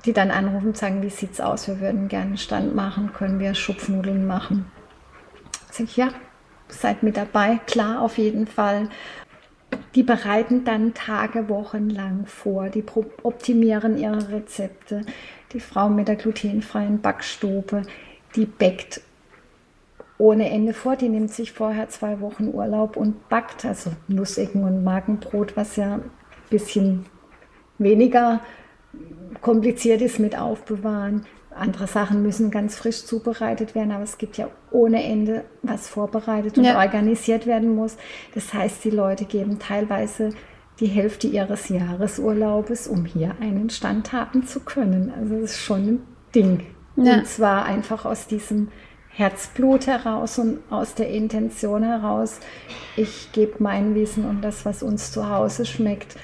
die 0.05 0.13
dann 0.13 0.31
anrufen 0.31 0.69
und 0.69 0.77
sagen, 0.77 1.03
wie 1.03 1.11
sieht 1.11 1.33
es 1.33 1.41
aus, 1.41 1.67
wir 1.67 1.81
würden 1.81 2.07
gerne 2.07 2.39
Stand 2.39 2.77
machen, 2.77 3.13
können 3.13 3.41
wir 3.41 3.55
Schupfnudeln 3.55 4.25
machen. 4.25 4.71
Sag 5.73 5.87
ich, 5.87 5.97
ja, 5.97 6.11
seid 6.69 7.03
mit 7.03 7.17
dabei, 7.17 7.59
klar, 7.67 8.03
auf 8.03 8.19
jeden 8.19 8.47
Fall. 8.47 8.89
Die 9.97 10.05
bereiten 10.05 10.65
dann 10.65 10.95
Tage, 10.95 11.49
Wochen 11.49 11.91
lang 11.91 12.27
vor, 12.27 12.69
die 12.69 12.85
optimieren 13.23 13.99
ihre 13.99 14.31
Rezepte 14.31 15.03
die 15.53 15.61
Frau 15.61 15.89
mit 15.89 16.09
der 16.09 16.17
glutenfreien 16.17 17.01
Backstube, 17.01 17.83
die 18.37 18.47
backt 18.47 19.01
ohne 20.19 20.51
Ende 20.51 20.75
vor. 20.75 20.97
Die 20.97 21.09
nimmt 21.09 21.31
sich 21.31 21.53
vorher 21.53 21.89
zwei 21.89 22.21
Wochen 22.21 22.49
Urlaub 22.53 22.97
und 22.97 23.29
backt, 23.29 23.65
also 23.65 23.93
Nussecken 24.09 24.65
und 24.65 24.85
Magenbrot, 24.85 25.57
was 25.57 25.77
ja 25.77 25.95
ein 25.95 26.11
bisschen 26.51 27.07
weniger 27.79 28.41
kompliziert 29.41 30.03
ist 30.03 30.19
mit 30.19 30.37
Aufbewahren. 30.39 31.25
Andere 31.55 31.87
Sachen 31.87 32.23
müssen 32.23 32.51
ganz 32.51 32.77
frisch 32.77 33.05
zubereitet 33.05 33.75
werden, 33.75 33.91
aber 33.91 34.05
es 34.05 34.19
gibt 34.19 34.37
ja 34.37 34.49
ohne 34.71 35.03
Ende, 35.03 35.45
was 35.63 35.89
vorbereitet 35.89 36.57
und 36.57 36.65
ja. 36.65 36.79
organisiert 36.79 37.47
werden 37.47 37.75
muss. 37.75 37.97
Das 38.35 38.53
heißt, 38.55 38.85
die 38.85 38.91
Leute 38.91 39.25
geben 39.25 39.59
teilweise 39.59 40.31
die 40.81 40.87
Hälfte 40.87 41.27
ihres 41.27 41.69
Jahresurlaubes, 41.69 42.87
um 42.87 43.05
hier 43.05 43.35
einen 43.41 43.71
Stand 43.71 44.13
haben 44.13 44.47
zu 44.47 44.61
können. 44.61 45.13
Also 45.17 45.35
das 45.41 45.51
ist 45.53 45.59
schon 45.59 45.87
ein 45.87 46.03
Ding. 46.35 46.67
Ja. 46.97 47.19
Und 47.19 47.27
zwar 47.27 47.65
einfach 47.65 48.05
aus 48.05 48.27
diesem 48.27 48.69
Herzblut 49.09 49.87
heraus 49.89 50.39
und 50.39 50.61
aus 50.71 50.95
der 50.95 51.11
Intention 51.11 51.83
heraus, 51.83 52.39
ich 52.97 53.33
gebe 53.33 53.55
mein 53.59 53.95
Wissen 53.95 54.25
und 54.25 54.43
das, 54.43 54.65
was 54.65 54.83
uns 54.83 55.11
zu 55.11 55.29
Hause 55.29 55.65
schmeckt, 55.65 56.17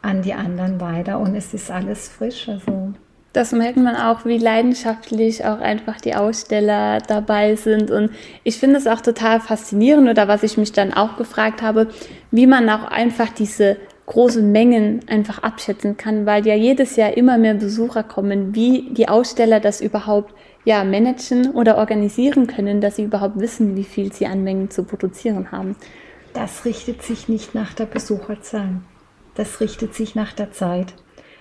an 0.00 0.22
die 0.22 0.32
anderen 0.32 0.80
weiter 0.80 1.18
und 1.18 1.34
es 1.34 1.52
ist 1.52 1.70
alles 1.70 2.08
frisch. 2.08 2.48
Also 2.48 2.94
das 3.34 3.52
merkt 3.52 3.76
man 3.76 3.94
auch, 3.94 4.24
wie 4.24 4.38
leidenschaftlich 4.38 5.44
auch 5.44 5.60
einfach 5.60 6.00
die 6.00 6.14
Aussteller 6.14 6.98
dabei 6.98 7.56
sind. 7.56 7.90
Und 7.90 8.10
ich 8.42 8.58
finde 8.58 8.78
es 8.78 8.86
auch 8.86 9.02
total 9.02 9.40
faszinierend 9.40 10.08
oder 10.08 10.28
was 10.28 10.42
ich 10.42 10.56
mich 10.56 10.72
dann 10.72 10.94
auch 10.94 11.16
gefragt 11.16 11.60
habe, 11.60 11.88
wie 12.30 12.46
man 12.46 12.70
auch 12.70 12.84
einfach 12.84 13.28
diese 13.28 13.76
große 14.08 14.42
Mengen 14.42 15.00
einfach 15.06 15.42
abschätzen 15.42 15.96
kann, 15.96 16.24
weil 16.24 16.46
ja 16.46 16.54
jedes 16.54 16.96
Jahr 16.96 17.16
immer 17.16 17.36
mehr 17.36 17.54
Besucher 17.54 18.02
kommen, 18.02 18.54
wie 18.54 18.90
die 18.90 19.08
Aussteller 19.08 19.60
das 19.60 19.80
überhaupt 19.80 20.34
ja 20.64 20.82
managen 20.82 21.52
oder 21.52 21.76
organisieren 21.76 22.46
können, 22.46 22.80
dass 22.80 22.96
sie 22.96 23.04
überhaupt 23.04 23.38
wissen, 23.38 23.76
wie 23.76 23.84
viel 23.84 24.12
sie 24.12 24.26
an 24.26 24.42
Mengen 24.44 24.70
zu 24.70 24.84
produzieren 24.84 25.52
haben. 25.52 25.76
Das 26.32 26.64
richtet 26.64 27.02
sich 27.02 27.28
nicht 27.28 27.54
nach 27.54 27.74
der 27.74 27.86
Besucherzahl. 27.86 28.80
Das 29.34 29.60
richtet 29.60 29.94
sich 29.94 30.14
nach 30.14 30.32
der 30.32 30.52
Zeit. 30.52 30.94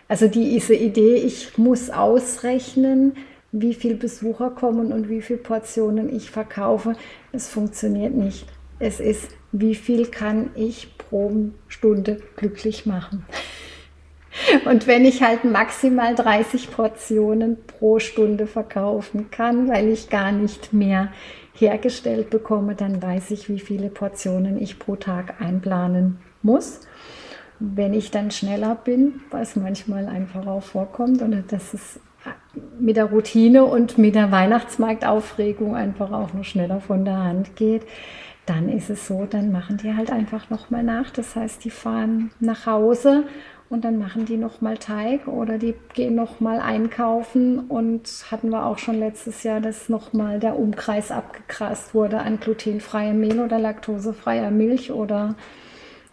Also 0.09 0.27
diese 0.27 0.75
Idee, 0.75 1.15
ich 1.15 1.57
muss 1.57 1.89
ausrechnen, 1.89 3.13
wie 3.51 3.73
viele 3.73 3.95
Besucher 3.95 4.49
kommen 4.49 4.91
und 4.91 5.09
wie 5.09 5.21
viele 5.21 5.39
Portionen 5.39 6.13
ich 6.13 6.31
verkaufe, 6.31 6.95
das 7.31 7.47
funktioniert 7.47 8.13
nicht. 8.13 8.45
Es 8.79 8.99
ist, 8.99 9.29
wie 9.51 9.75
viel 9.75 10.07
kann 10.07 10.51
ich 10.55 10.96
pro 11.09 11.31
Stunde 11.67 12.21
glücklich 12.35 12.85
machen. 12.85 13.25
Und 14.65 14.87
wenn 14.87 15.03
ich 15.05 15.23
halt 15.23 15.43
maximal 15.43 16.13
30 16.13 16.71
Portionen 16.71 17.57
pro 17.65 17.99
Stunde 17.99 18.47
verkaufen 18.47 19.31
kann, 19.31 19.67
weil 19.67 19.87
ich 19.87 20.09
gar 20.09 20.31
nicht 20.31 20.73
mehr 20.73 21.11
hergestellt 21.53 22.29
bekomme, 22.29 22.75
dann 22.75 23.01
weiß 23.01 23.31
ich, 23.31 23.49
wie 23.49 23.59
viele 23.59 23.89
Portionen 23.89 24.61
ich 24.61 24.77
pro 24.77 24.95
Tag 24.95 25.41
einplanen 25.41 26.19
muss. 26.43 26.81
Wenn 27.59 27.95
ich 27.95 28.11
dann 28.11 28.29
schneller 28.29 28.75
bin, 28.75 29.21
was 29.31 29.55
manchmal 29.55 30.07
einfach 30.07 30.45
auch 30.45 30.61
vorkommt, 30.61 31.23
oder 31.23 31.41
dass 31.47 31.73
es 31.73 31.99
mit 32.79 32.97
der 32.97 33.05
Routine 33.05 33.65
und 33.65 33.97
mit 33.97 34.13
der 34.15 34.31
Weihnachtsmarktaufregung 34.31 35.75
einfach 35.75 36.11
auch 36.11 36.33
noch 36.33 36.43
schneller 36.43 36.81
von 36.81 37.05
der 37.05 37.23
Hand 37.23 37.55
geht, 37.55 37.83
dann 38.47 38.69
ist 38.69 38.89
es 38.89 39.07
so, 39.07 39.25
dann 39.29 39.51
machen 39.51 39.77
die 39.77 39.93
halt 39.93 40.09
einfach 40.09 40.49
nochmal 40.49 40.81
nach. 40.81 41.11
Das 41.11 41.35
heißt, 41.35 41.63
die 41.63 41.69
fahren 41.69 42.31
nach 42.39 42.65
Hause 42.65 43.25
und 43.69 43.83
dann 43.83 43.99
machen 43.99 44.25
die 44.25 44.37
nochmal 44.37 44.77
Teig 44.77 45.27
oder 45.27 45.57
die 45.57 45.75
gehen 45.93 46.15
nochmal 46.15 46.61
einkaufen 46.61 47.59
und 47.59 48.07
hatten 48.31 48.49
wir 48.49 48.65
auch 48.65 48.77
schon 48.77 48.97
letztes 48.97 49.43
Jahr, 49.43 49.59
dass 49.59 49.89
nochmal 49.89 50.39
der 50.39 50.57
Umkreis 50.57 51.11
abgegrast 51.11 51.93
wurde 51.93 52.19
an 52.19 52.39
glutenfreiem 52.39 53.19
Mehl 53.19 53.41
oder 53.41 53.59
laktosefreier 53.59 54.49
Milch 54.49 54.91
oder 54.91 55.35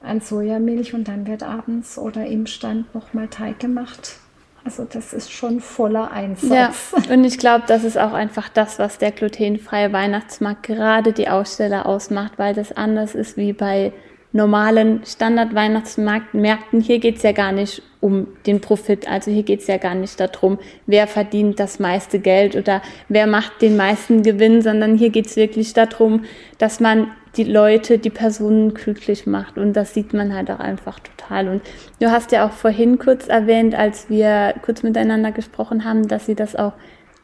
an 0.03 0.21
Sojamilch 0.21 0.93
und 0.93 1.07
dann 1.07 1.27
wird 1.29 1.45
abends 1.45 1.99
oder 1.99 2.27
im 2.27 2.47
Stand 2.47 2.93
nochmal 2.95 3.29
Teig 3.29 3.61
gemacht. 3.61 4.19
Also 4.65 4.87
das 4.91 5.13
ist 5.13 5.31
schon 5.31 5.61
voller 5.61 6.11
Einsatz. 6.11 6.51
Ja, 6.51 6.73
und 7.15 7.25
ich 7.25 7.39
glaube, 7.39 7.65
das 7.67 7.85
ist 7.85 7.99
auch 7.99 8.13
einfach 8.15 8.49
das, 8.49 8.79
was 8.79 8.99
der 8.99 9.13
glutenfreie 9.13 9.93
Weihnachtsmarkt 9.93 10.63
gerade 10.63 11.13
die 11.13 11.29
Aussteller 11.29 11.87
ausmacht, 11.87 12.33
weil 12.39 12.55
das 12.55 12.73
anders 12.73 13.15
ist 13.15 13.37
wie 13.37 13.53
bei 13.53 13.93
normalen 14.33 15.03
Standard-Weihnachtsmärkten. 15.07 16.81
Hier 16.81 16.99
geht 16.99 17.19
es 17.19 17.23
ja 17.23 17.33
gar 17.33 17.53
nicht 17.53 17.83
um 18.01 18.27
den 18.47 18.61
Profit. 18.61 19.09
Also 19.09 19.31
hier 19.31 19.45
geht 19.45 19.61
es 19.61 19.69
ja 19.69 19.77
gar 19.77 19.95
nicht 19.95 20.19
darum, 20.19 20.59
wer 20.87 21.07
verdient 21.07 21.61
das 21.61 21.79
meiste 21.79 22.19
Geld 22.19 22.57
oder 22.57 22.83
wer 23.09 23.27
macht 23.29 23.63
den 23.63 23.77
meisten 23.77 24.23
Gewinn, 24.23 24.61
sondern 24.61 24.97
hier 24.97 25.11
geht 25.11 25.27
es 25.27 25.37
wirklich 25.37 25.73
darum, 25.73 26.25
dass 26.59 26.81
man 26.81 27.13
die 27.37 27.45
Leute, 27.45 27.99
die 27.99 28.11
Personen 28.11 28.75
glücklich 28.75 29.27
macht. 29.27 29.59
Und 29.59 29.75
das 29.75 29.95
sieht 29.95 30.13
man 30.13 30.35
halt 30.35 30.51
auch 30.51 30.61
einfach 30.61 30.99
total. 31.01 31.49
Und 31.49 31.63
du 32.01 32.11
hast 32.11 32.33
ja 32.33 32.47
auch 32.47 32.53
vorhin 32.53 32.99
kurz 32.99 33.29
erwähnt, 33.29 33.75
als 33.75 34.09
wir 34.09 34.55
kurz 34.63 34.83
miteinander 34.83 35.33
gesprochen 35.33 35.85
haben, 35.85 36.09
dass 36.09 36.27
sie 36.27 36.35
das 36.35 36.57
auch 36.57 36.73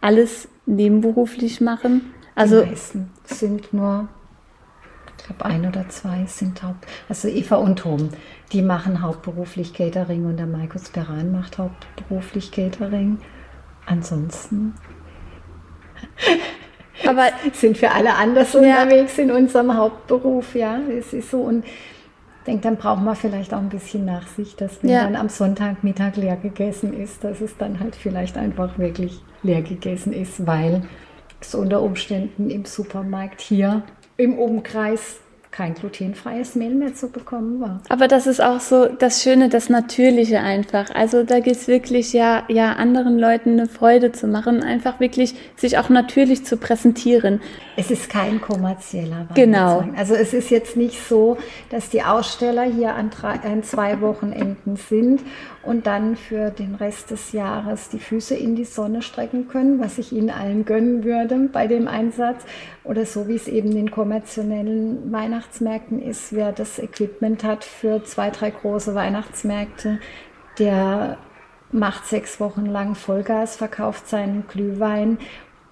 alles 0.00 0.48
nebenberuflich 0.66 1.60
machen. 1.60 2.14
Also 2.34 2.62
die 2.62 2.70
meisten 2.70 3.10
sind 3.24 3.72
nur, 3.72 4.08
ich 5.18 5.26
glaube, 5.26 5.44
ein 5.44 5.66
oder 5.66 5.88
zwei 5.88 6.24
sind 6.26 6.62
Haupt. 6.62 6.86
Also 7.08 7.28
Eva 7.28 7.56
und 7.56 7.80
Tom, 7.80 8.08
die 8.52 8.62
machen 8.62 9.02
hauptberuflich 9.02 9.74
Catering 9.74 10.26
und 10.26 10.36
der 10.38 10.46
Markus 10.46 10.88
Peran 10.90 11.32
macht 11.32 11.58
hauptberuflich 11.58 12.50
Catering. 12.52 13.18
Ansonsten 13.86 14.74
aber 17.10 17.28
sind 17.52 17.80
wir 17.80 17.94
alle 17.94 18.14
anders 18.14 18.52
ja. 18.54 18.60
unterwegs 18.60 19.18
in 19.18 19.30
unserem 19.30 19.76
Hauptberuf, 19.76 20.54
ja. 20.54 20.78
Es 20.98 21.12
ist 21.12 21.30
so 21.30 21.40
und 21.42 21.64
denke, 22.46 22.62
dann 22.62 22.76
braucht 22.76 23.02
man 23.02 23.14
vielleicht 23.16 23.52
auch 23.52 23.58
ein 23.58 23.68
bisschen 23.68 24.04
Nachsicht, 24.04 24.60
dass 24.60 24.82
wenn 24.82 24.90
Ja. 24.90 25.04
dann 25.04 25.16
am 25.16 25.28
Sonntagmittag 25.28 26.16
leer 26.16 26.36
gegessen 26.36 26.98
ist, 26.98 27.22
dass 27.22 27.40
es 27.40 27.56
dann 27.56 27.80
halt 27.80 27.94
vielleicht 27.96 28.36
einfach 28.38 28.78
wirklich 28.78 29.20
leer 29.42 29.62
gegessen 29.62 30.12
ist, 30.12 30.46
weil 30.46 30.82
es 31.40 31.54
unter 31.54 31.82
Umständen 31.82 32.50
im 32.50 32.64
Supermarkt 32.64 33.40
hier 33.40 33.82
im 34.16 34.38
Umkreis 34.38 35.20
kein 35.50 35.74
glutenfreies 35.74 36.54
Mehl 36.54 36.74
mehr 36.74 36.94
zu 36.94 37.08
bekommen 37.08 37.60
war. 37.60 37.80
Aber 37.88 38.06
das 38.06 38.26
ist 38.26 38.40
auch 38.40 38.60
so 38.60 38.86
das 38.86 39.22
Schöne, 39.22 39.48
das 39.48 39.68
Natürliche 39.68 40.40
einfach. 40.40 40.94
Also 40.94 41.24
da 41.24 41.40
geht 41.40 41.56
es 41.56 41.66
wirklich 41.66 42.12
ja, 42.12 42.44
ja, 42.48 42.74
anderen 42.74 43.18
Leuten 43.18 43.52
eine 43.58 43.66
Freude 43.66 44.12
zu 44.12 44.28
machen, 44.28 44.62
einfach 44.62 45.00
wirklich 45.00 45.34
sich 45.56 45.76
auch 45.78 45.88
natürlich 45.88 46.44
zu 46.44 46.56
präsentieren. 46.56 47.40
Es 47.76 47.90
ist 47.90 48.08
kein 48.08 48.40
kommerzieller 48.40 49.26
Genau. 49.34 49.58
Weihnachtsmarkt. 49.78 49.98
Also 49.98 50.14
es 50.14 50.32
ist 50.34 50.50
jetzt 50.50 50.76
nicht 50.76 51.02
so, 51.02 51.36
dass 51.70 51.90
die 51.90 52.02
Aussteller 52.02 52.62
hier 52.64 52.94
an, 52.94 53.10
drei, 53.10 53.40
an 53.40 53.62
zwei 53.64 54.00
Wochenenden 54.00 54.76
sind 54.76 55.20
und 55.62 55.86
dann 55.86 56.16
für 56.16 56.50
den 56.50 56.74
Rest 56.76 57.10
des 57.10 57.32
Jahres 57.32 57.88
die 57.90 57.98
Füße 57.98 58.34
in 58.34 58.54
die 58.56 58.64
Sonne 58.64 59.02
strecken 59.02 59.48
können, 59.48 59.80
was 59.80 59.98
ich 59.98 60.12
ihnen 60.12 60.30
allen 60.30 60.64
gönnen 60.64 61.04
würde 61.04 61.48
bei 61.52 61.66
dem 61.66 61.88
Einsatz. 61.88 62.44
Oder 62.84 63.04
so 63.04 63.28
wie 63.28 63.34
es 63.34 63.46
eben 63.46 63.76
in 63.76 63.90
konventionellen 63.90 65.10
Weihnachtsmärkten 65.40 66.02
ist, 66.02 66.32
wer 66.34 66.52
das 66.52 66.78
Equipment 66.78 67.44
hat 67.44 67.64
für 67.64 68.04
zwei, 68.04 68.30
drei 68.30 68.50
große 68.50 68.94
Weihnachtsmärkte, 68.94 69.98
der 70.58 71.16
macht 71.72 72.06
sechs 72.06 72.40
Wochen 72.40 72.66
lang 72.66 72.94
Vollgas, 72.94 73.56
verkauft 73.56 74.06
seinen 74.08 74.46
Glühwein 74.48 75.18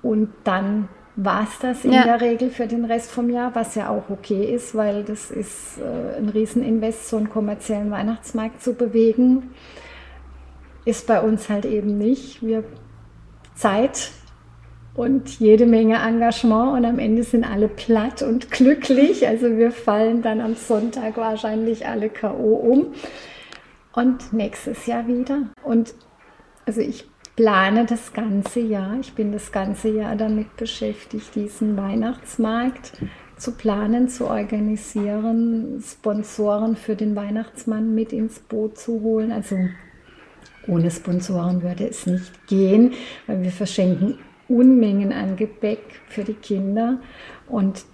und 0.03 0.33
dann 0.45 0.89
war 1.17 1.43
es 1.43 1.59
das 1.59 1.85
in 1.85 1.93
Ja. 1.93 2.05
der 2.05 2.21
Regel 2.21 2.51
für 2.51 2.67
den 2.67 2.85
Rest 2.85 3.11
vom 3.11 3.29
Jahr, 3.29 3.55
was 3.55 3.75
ja 3.75 3.91
auch 3.91 4.09
okay 4.09 4.55
ist, 4.55 4.75
weil 4.75 5.03
das 5.05 5.31
ist 5.31 5.79
äh, 5.79 6.17
ein 6.17 6.29
Rieseninvest, 6.29 7.09
so 7.09 7.17
einen 7.17 7.29
kommerziellen 7.29 7.91
Weihnachtsmarkt 7.91 8.63
zu 8.63 8.73
bewegen. 8.73 9.51
Ist 10.85 11.07
bei 11.09 11.21
uns 11.21 11.51
halt 11.51 11.65
eben 11.67 11.99
nicht. 11.99 12.41
Wir 12.41 12.63
Zeit 13.55 14.13
und 14.99 15.39
jede 15.39 15.65
Menge 15.65 15.95
Engagement 15.95 16.77
und 16.77 16.85
am 16.85 16.99
Ende 16.99 17.23
sind 17.23 17.45
alle 17.45 17.69
platt 17.69 18.21
und 18.21 18.51
glücklich. 18.51 19.29
Also 19.29 19.57
wir 19.57 19.71
fallen 19.71 20.23
dann 20.23 20.41
am 20.41 20.57
Sonntag 20.57 21.17
wahrscheinlich 21.17 21.87
alle 21.87 22.09
K.O. 22.09 22.55
um 22.55 22.87
und 23.93 24.33
nächstes 24.33 24.87
Jahr 24.87 25.07
wieder. 25.07 25.43
Und 25.63 25.95
also 26.67 26.81
ich 26.81 27.09
plane 27.37 27.87
das 27.87 28.13
ganze 28.13 28.59
Jahr, 28.59 28.99
ich 28.99 29.13
bin 29.13 29.31
das 29.31 29.53
ganze 29.53 29.89
Jahr 29.89 30.17
damit 30.17 30.57
beschäftigt, 30.57 31.33
diesen 31.37 31.77
Weihnachtsmarkt 31.77 32.95
zu 33.37 33.53
planen, 33.53 34.09
zu 34.09 34.27
organisieren, 34.27 35.81
Sponsoren 35.81 36.75
für 36.75 36.97
den 36.97 37.15
Weihnachtsmann 37.15 37.95
mit 37.95 38.13
ins 38.13 38.41
Boot 38.41 38.77
zu 38.77 39.01
holen. 39.01 39.31
Also 39.31 39.57
ohne 40.67 40.91
Sponsoren 40.91 41.63
würde 41.63 41.87
es 41.87 42.05
nicht 42.05 42.49
gehen, 42.49 42.95
weil 43.29 43.45
wir 43.45 43.53
verschenken 43.53 44.19
Unmengen 44.49 45.13
an 45.13 45.37
Gebäck 45.37 46.01
für 46.09 46.25
die 46.25 46.35
Kinder. 46.35 46.99
Und 47.49 47.85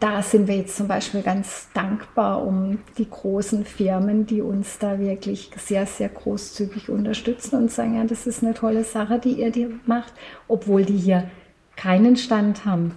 da 0.00 0.22
sind 0.22 0.48
wir 0.48 0.56
jetzt 0.56 0.76
zum 0.76 0.88
Beispiel 0.88 1.22
ganz 1.22 1.68
dankbar 1.74 2.44
um 2.44 2.78
die 2.96 3.08
großen 3.08 3.66
Firmen, 3.66 4.26
die 4.26 4.40
uns 4.40 4.78
da 4.78 4.98
wirklich 4.98 5.50
sehr, 5.56 5.84
sehr 5.84 6.08
großzügig 6.08 6.88
unterstützen 6.88 7.56
und 7.56 7.70
sagen, 7.70 7.96
ja, 7.96 8.04
das 8.04 8.26
ist 8.26 8.42
eine 8.42 8.54
tolle 8.54 8.84
Sache, 8.84 9.18
die 9.18 9.34
ihr 9.34 9.50
dir 9.50 9.70
macht, 9.84 10.14
obwohl 10.48 10.84
die 10.84 10.96
hier 10.96 11.30
keinen 11.76 12.16
Stand 12.16 12.64
haben. 12.64 12.94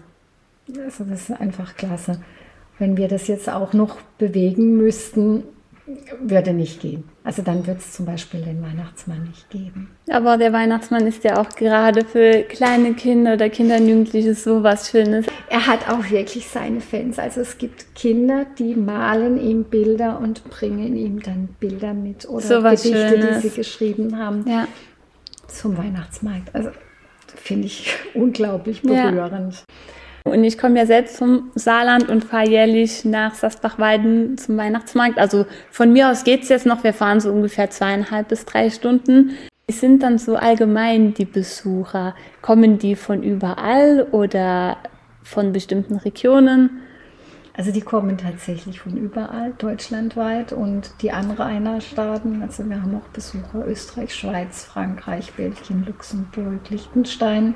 Also 0.82 1.04
das 1.04 1.30
ist 1.30 1.40
einfach 1.40 1.76
klasse. 1.76 2.22
Wenn 2.80 2.96
wir 2.96 3.10
das 3.10 3.28
jetzt 3.28 3.50
auch 3.50 3.74
noch 3.74 3.98
bewegen 4.18 4.78
müssten, 4.78 5.44
würde 6.22 6.54
nicht 6.54 6.80
gehen. 6.80 7.04
Also 7.26 7.42
dann 7.42 7.66
wird 7.66 7.78
es 7.80 7.94
zum 7.94 8.06
Beispiel 8.06 8.42
den 8.42 8.62
Weihnachtsmann 8.62 9.24
nicht 9.24 9.50
geben. 9.50 9.90
Aber 10.12 10.38
der 10.38 10.52
Weihnachtsmann 10.52 11.08
ist 11.08 11.24
ja 11.24 11.40
auch 11.40 11.50
gerade 11.50 12.04
für 12.04 12.44
kleine 12.44 12.94
Kinder 12.96 13.36
oder 13.36 13.50
Kinder 13.50 13.78
und 13.78 13.88
Jugendliche 13.88 14.36
so 14.36 14.62
was 14.62 14.90
Schönes. 14.90 15.26
Er 15.50 15.66
hat 15.66 15.88
auch 15.90 16.10
wirklich 16.10 16.50
seine 16.50 16.82
Fans. 16.82 17.18
Also 17.20 17.40
es 17.40 17.58
gibt 17.58 17.96
Kinder, 17.96 18.46
die 18.60 18.76
malen 18.76 19.40
ihm 19.40 19.64
Bilder 19.64 20.20
und 20.20 20.44
bringen 20.50 20.98
ihm 20.98 21.22
dann 21.22 21.48
Bilder 21.62 21.94
mit 21.94 22.28
oder 22.28 22.42
So 22.46 22.62
was 22.62 22.84
Gedichte, 22.84 23.10
Schönes. 23.10 23.42
die 23.42 23.48
sie 23.50 23.56
geschrieben 23.56 24.18
haben 24.18 24.44
Ja. 24.46 24.68
zum 25.48 25.78
Weihnachtsmarkt. 25.78 26.54
Also 26.54 26.72
finde 27.36 27.68
ich 27.68 27.94
unglaublich 28.16 28.84
Ja. 28.84 29.30
Und 30.24 30.44
ich 30.46 30.58
komme 30.58 30.80
ja 30.80 30.86
selbst 30.86 31.18
vom 31.18 31.52
Saarland 31.54 32.10
und 32.10 32.24
fahre 32.24 32.50
jährlich 32.50 33.04
nach 33.04 33.36
Sasbachweiden 33.36 34.38
zum 34.38 34.58
Weihnachtsmarkt. 34.58 35.18
Also 35.18 35.46
von 35.70 35.92
mir 35.92 36.10
aus 36.10 36.24
geht's 36.24 36.48
jetzt 36.48 36.66
noch. 36.66 36.84
Wir 36.84 36.94
fahren 36.94 37.20
so 37.20 37.32
ungefähr 37.32 37.70
zweieinhalb 37.70 38.30
bis 38.30 38.46
drei 38.46 38.70
Stunden. 38.70 39.32
Es 39.68 39.82
sind 39.82 40.02
dann 40.02 40.18
so 40.18 40.36
allgemein 40.36 41.14
die 41.14 41.26
Besucher. 41.26 42.16
Kommen 42.42 42.80
die 42.80 42.96
von 42.96 43.22
überall 43.22 44.08
oder 44.12 44.78
von 45.24 45.52
bestimmten 45.52 45.98
Regionen? 45.98 46.82
Also 47.56 47.72
die 47.72 47.82
kommen 47.82 48.18
tatsächlich 48.18 48.80
von 48.80 48.98
überall, 48.98 49.54
deutschlandweit 49.58 50.54
und 50.54 50.92
die 51.02 51.12
Anrainerstaaten. 51.12 52.42
Also 52.42 52.68
wir 52.68 52.82
haben 52.82 52.96
auch 52.96 53.08
Besucher 53.10 53.68
Österreich, 53.68 54.16
Schweiz, 54.16 54.64
Frankreich, 54.66 55.34
Belgien, 55.34 55.86
Luxemburg, 55.86 56.70
Liechtenstein. 56.70 57.56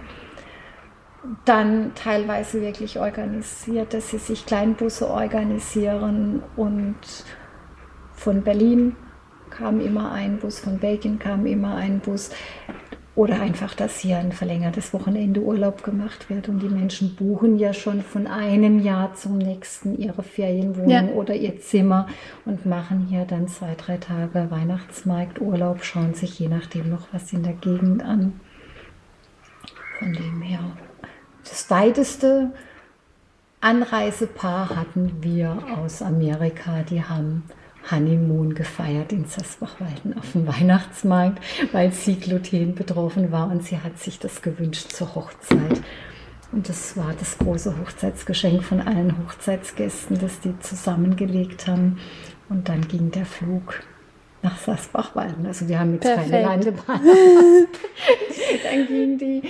Dann 1.45 1.91
teilweise 1.95 2.61
wirklich 2.61 2.99
organisiert, 2.99 3.93
dass 3.93 4.11
sie 4.11 4.17
sich 4.19 4.45
Kleinbusse 4.45 5.09
organisieren 5.09 6.43
und 6.55 6.95
von 8.13 8.43
Berlin 8.43 8.95
kam 9.49 9.79
immer 9.81 10.11
ein 10.11 10.37
Bus, 10.37 10.59
von 10.59 10.77
Belgien 10.77 11.19
kam 11.19 11.45
immer 11.45 11.75
ein 11.75 11.99
Bus. 11.99 12.29
Oder 13.15 13.41
einfach, 13.41 13.73
dass 13.73 13.97
hier 13.97 14.19
ein 14.19 14.31
verlängertes 14.31 14.93
Wochenende 14.93 15.41
Urlaub 15.41 15.83
gemacht 15.83 16.29
wird 16.29 16.49
und 16.49 16.59
die 16.61 16.69
Menschen 16.69 17.15
buchen 17.15 17.57
ja 17.57 17.73
schon 17.73 18.03
von 18.03 18.27
einem 18.27 18.77
Jahr 18.77 19.15
zum 19.15 19.39
nächsten 19.39 19.97
ihre 19.97 20.21
Ferienwohnung 20.21 20.89
Ja. 20.89 21.03
oder 21.15 21.33
ihr 21.33 21.59
Zimmer 21.59 22.07
und 22.45 22.67
machen 22.67 23.07
hier 23.09 23.25
dann 23.25 23.47
zwei, 23.47 23.73
drei 23.75 23.97
Tage 23.97 24.51
Weihnachtsmarkt, 24.51 25.41
Urlaub, 25.41 25.83
schauen 25.83 26.13
sich 26.13 26.37
je 26.37 26.47
nachdem 26.47 26.91
noch 26.91 27.07
was 27.11 27.33
in 27.33 27.41
der 27.41 27.53
Gegend 27.53 28.03
an. 28.03 28.39
Von 29.97 30.13
dem 30.13 30.41
her, 30.43 30.59
das 31.49 31.69
weiteste 31.69 32.51
Anreisepaar 33.61 34.69
hatten 34.75 35.17
wir 35.21 35.57
aus 35.77 36.01
Amerika, 36.01 36.83
die 36.83 37.03
haben 37.03 37.43
Honeymoon 37.89 38.53
gefeiert 38.53 39.13
in 39.13 39.25
Sasbachwalden 39.25 40.17
auf 40.17 40.33
dem 40.33 40.47
Weihnachtsmarkt, 40.47 41.41
weil 41.71 41.91
sie 41.91 42.15
Gluten 42.15 42.75
betroffen 42.75 43.31
war 43.31 43.49
und 43.49 43.63
sie 43.63 43.79
hat 43.79 43.97
sich 43.97 44.19
das 44.19 44.41
gewünscht 44.41 44.91
zur 44.91 45.15
Hochzeit. 45.15 45.81
Und 46.51 46.69
das 46.69 46.95
war 46.95 47.13
das 47.17 47.37
große 47.37 47.77
Hochzeitsgeschenk 47.77 48.63
von 48.63 48.81
allen 48.81 49.17
Hochzeitsgästen, 49.17 50.19
das 50.19 50.39
die 50.39 50.57
zusammengelegt 50.59 51.67
haben. 51.67 51.99
Und 52.49 52.69
dann 52.69 52.87
ging 52.87 53.11
der 53.11 53.25
Flug 53.25 53.81
nach 54.47 54.57
Sasbachwalden. 54.57 55.45
Also 55.45 55.67
wir 55.67 55.79
haben 55.79 55.93
jetzt 55.93 56.03
keine 56.05 56.21
Perfekt. 56.23 56.45
Landebahn. 56.47 57.01
dann 58.63 58.87
ging 58.87 59.17
die, 59.17 59.41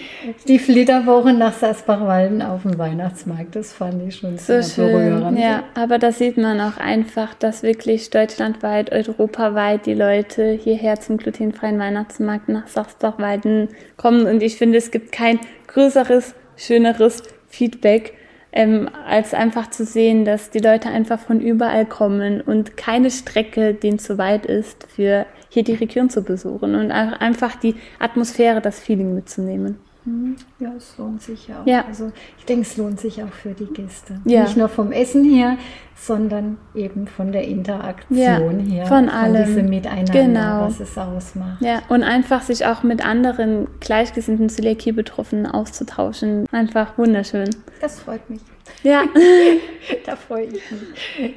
die 0.47 0.59
Flitterwoche 0.59 1.33
nach 1.33 1.53
Sasbachwalden 1.53 2.41
auf 2.41 2.63
dem 2.63 2.77
Weihnachtsmarkt. 2.77 3.55
Das 3.55 3.73
fand 3.73 4.01
ich 4.07 4.15
schon 4.15 4.37
So 4.37 4.59
sehr 4.59 4.63
schön. 4.63 4.91
berührend. 4.91 5.39
Ja, 5.39 5.63
aber 5.75 5.99
da 5.99 6.11
sieht 6.11 6.37
man 6.37 6.59
auch 6.59 6.77
einfach, 6.77 7.35
dass 7.35 7.61
wirklich 7.61 8.09
deutschlandweit, 8.09 8.91
europaweit 8.91 9.85
die 9.85 9.93
Leute 9.93 10.51
hierher 10.51 10.99
zum 10.99 11.17
glutenfreien 11.17 11.77
Weihnachtsmarkt 11.77 12.49
nach 12.49 12.67
Sachsbachweiden 12.67 13.69
kommen. 13.97 14.25
Und 14.25 14.41
ich 14.41 14.57
finde, 14.57 14.79
es 14.79 14.89
gibt 14.89 15.11
kein 15.11 15.39
größeres, 15.67 16.33
schöneres 16.55 17.21
Feedback, 17.47 18.13
ähm, 18.51 18.89
als 19.05 19.33
einfach 19.33 19.69
zu 19.69 19.85
sehen, 19.85 20.25
dass 20.25 20.49
die 20.49 20.59
Leute 20.59 20.89
einfach 20.89 21.19
von 21.19 21.41
überall 21.41 21.85
kommen 21.85 22.41
und 22.41 22.77
keine 22.77 23.11
Strecke 23.11 23.73
denen 23.73 23.99
zu 23.99 24.17
weit 24.17 24.45
ist, 24.45 24.87
für 24.87 25.25
hier 25.49 25.63
die 25.63 25.75
Region 25.75 26.09
zu 26.09 26.23
besuchen 26.23 26.75
und 26.75 26.91
einfach 26.91 27.55
die 27.55 27.75
Atmosphäre, 27.99 28.61
das 28.61 28.79
Feeling 28.79 29.15
mitzunehmen. 29.15 29.79
Ja, 30.59 30.69
es 30.77 30.97
lohnt 30.97 31.21
sich 31.21 31.49
auch. 31.53 31.65
Ja. 31.67 31.83
Also 31.85 32.11
ich 32.37 32.45
denke, 32.45 32.61
es 32.61 32.77
lohnt 32.77 32.99
sich 32.99 33.21
auch 33.23 33.31
für 33.33 33.49
die 33.51 33.65
Gäste. 33.65 34.19
Ja. 34.25 34.43
Nicht 34.43 34.55
nur 34.57 34.69
vom 34.69 34.91
Essen 34.91 35.23
her, 35.25 35.57
sondern 35.95 36.57
eben 36.75 37.07
von 37.07 37.31
der 37.31 37.43
Interaktion 37.45 38.17
Ja, 38.19 38.37
her. 38.73 38.85
von 38.85 39.09
allem. 39.09 39.45
diesem 39.45 39.69
Miteinander, 39.69 40.13
Genau. 40.13 40.61
was 40.67 40.79
es 40.79 40.97
ausmacht. 40.97 41.61
Ja, 41.61 41.81
und 41.89 42.03
einfach 42.03 42.41
sich 42.41 42.65
auch 42.65 42.83
mit 42.83 43.05
anderen 43.05 43.67
gleichgesinnten 43.79 44.49
Zöliakie-Betroffenen 44.49 45.45
auszutauschen. 45.45 46.45
Einfach 46.51 46.97
wunderschön. 46.97 47.49
Das 47.81 47.99
freut 47.99 48.29
mich. 48.29 48.41
Ja, 48.83 49.03
Da 50.05 50.15
freue 50.15 50.43
ich 50.45 50.61
mich. 50.71 51.33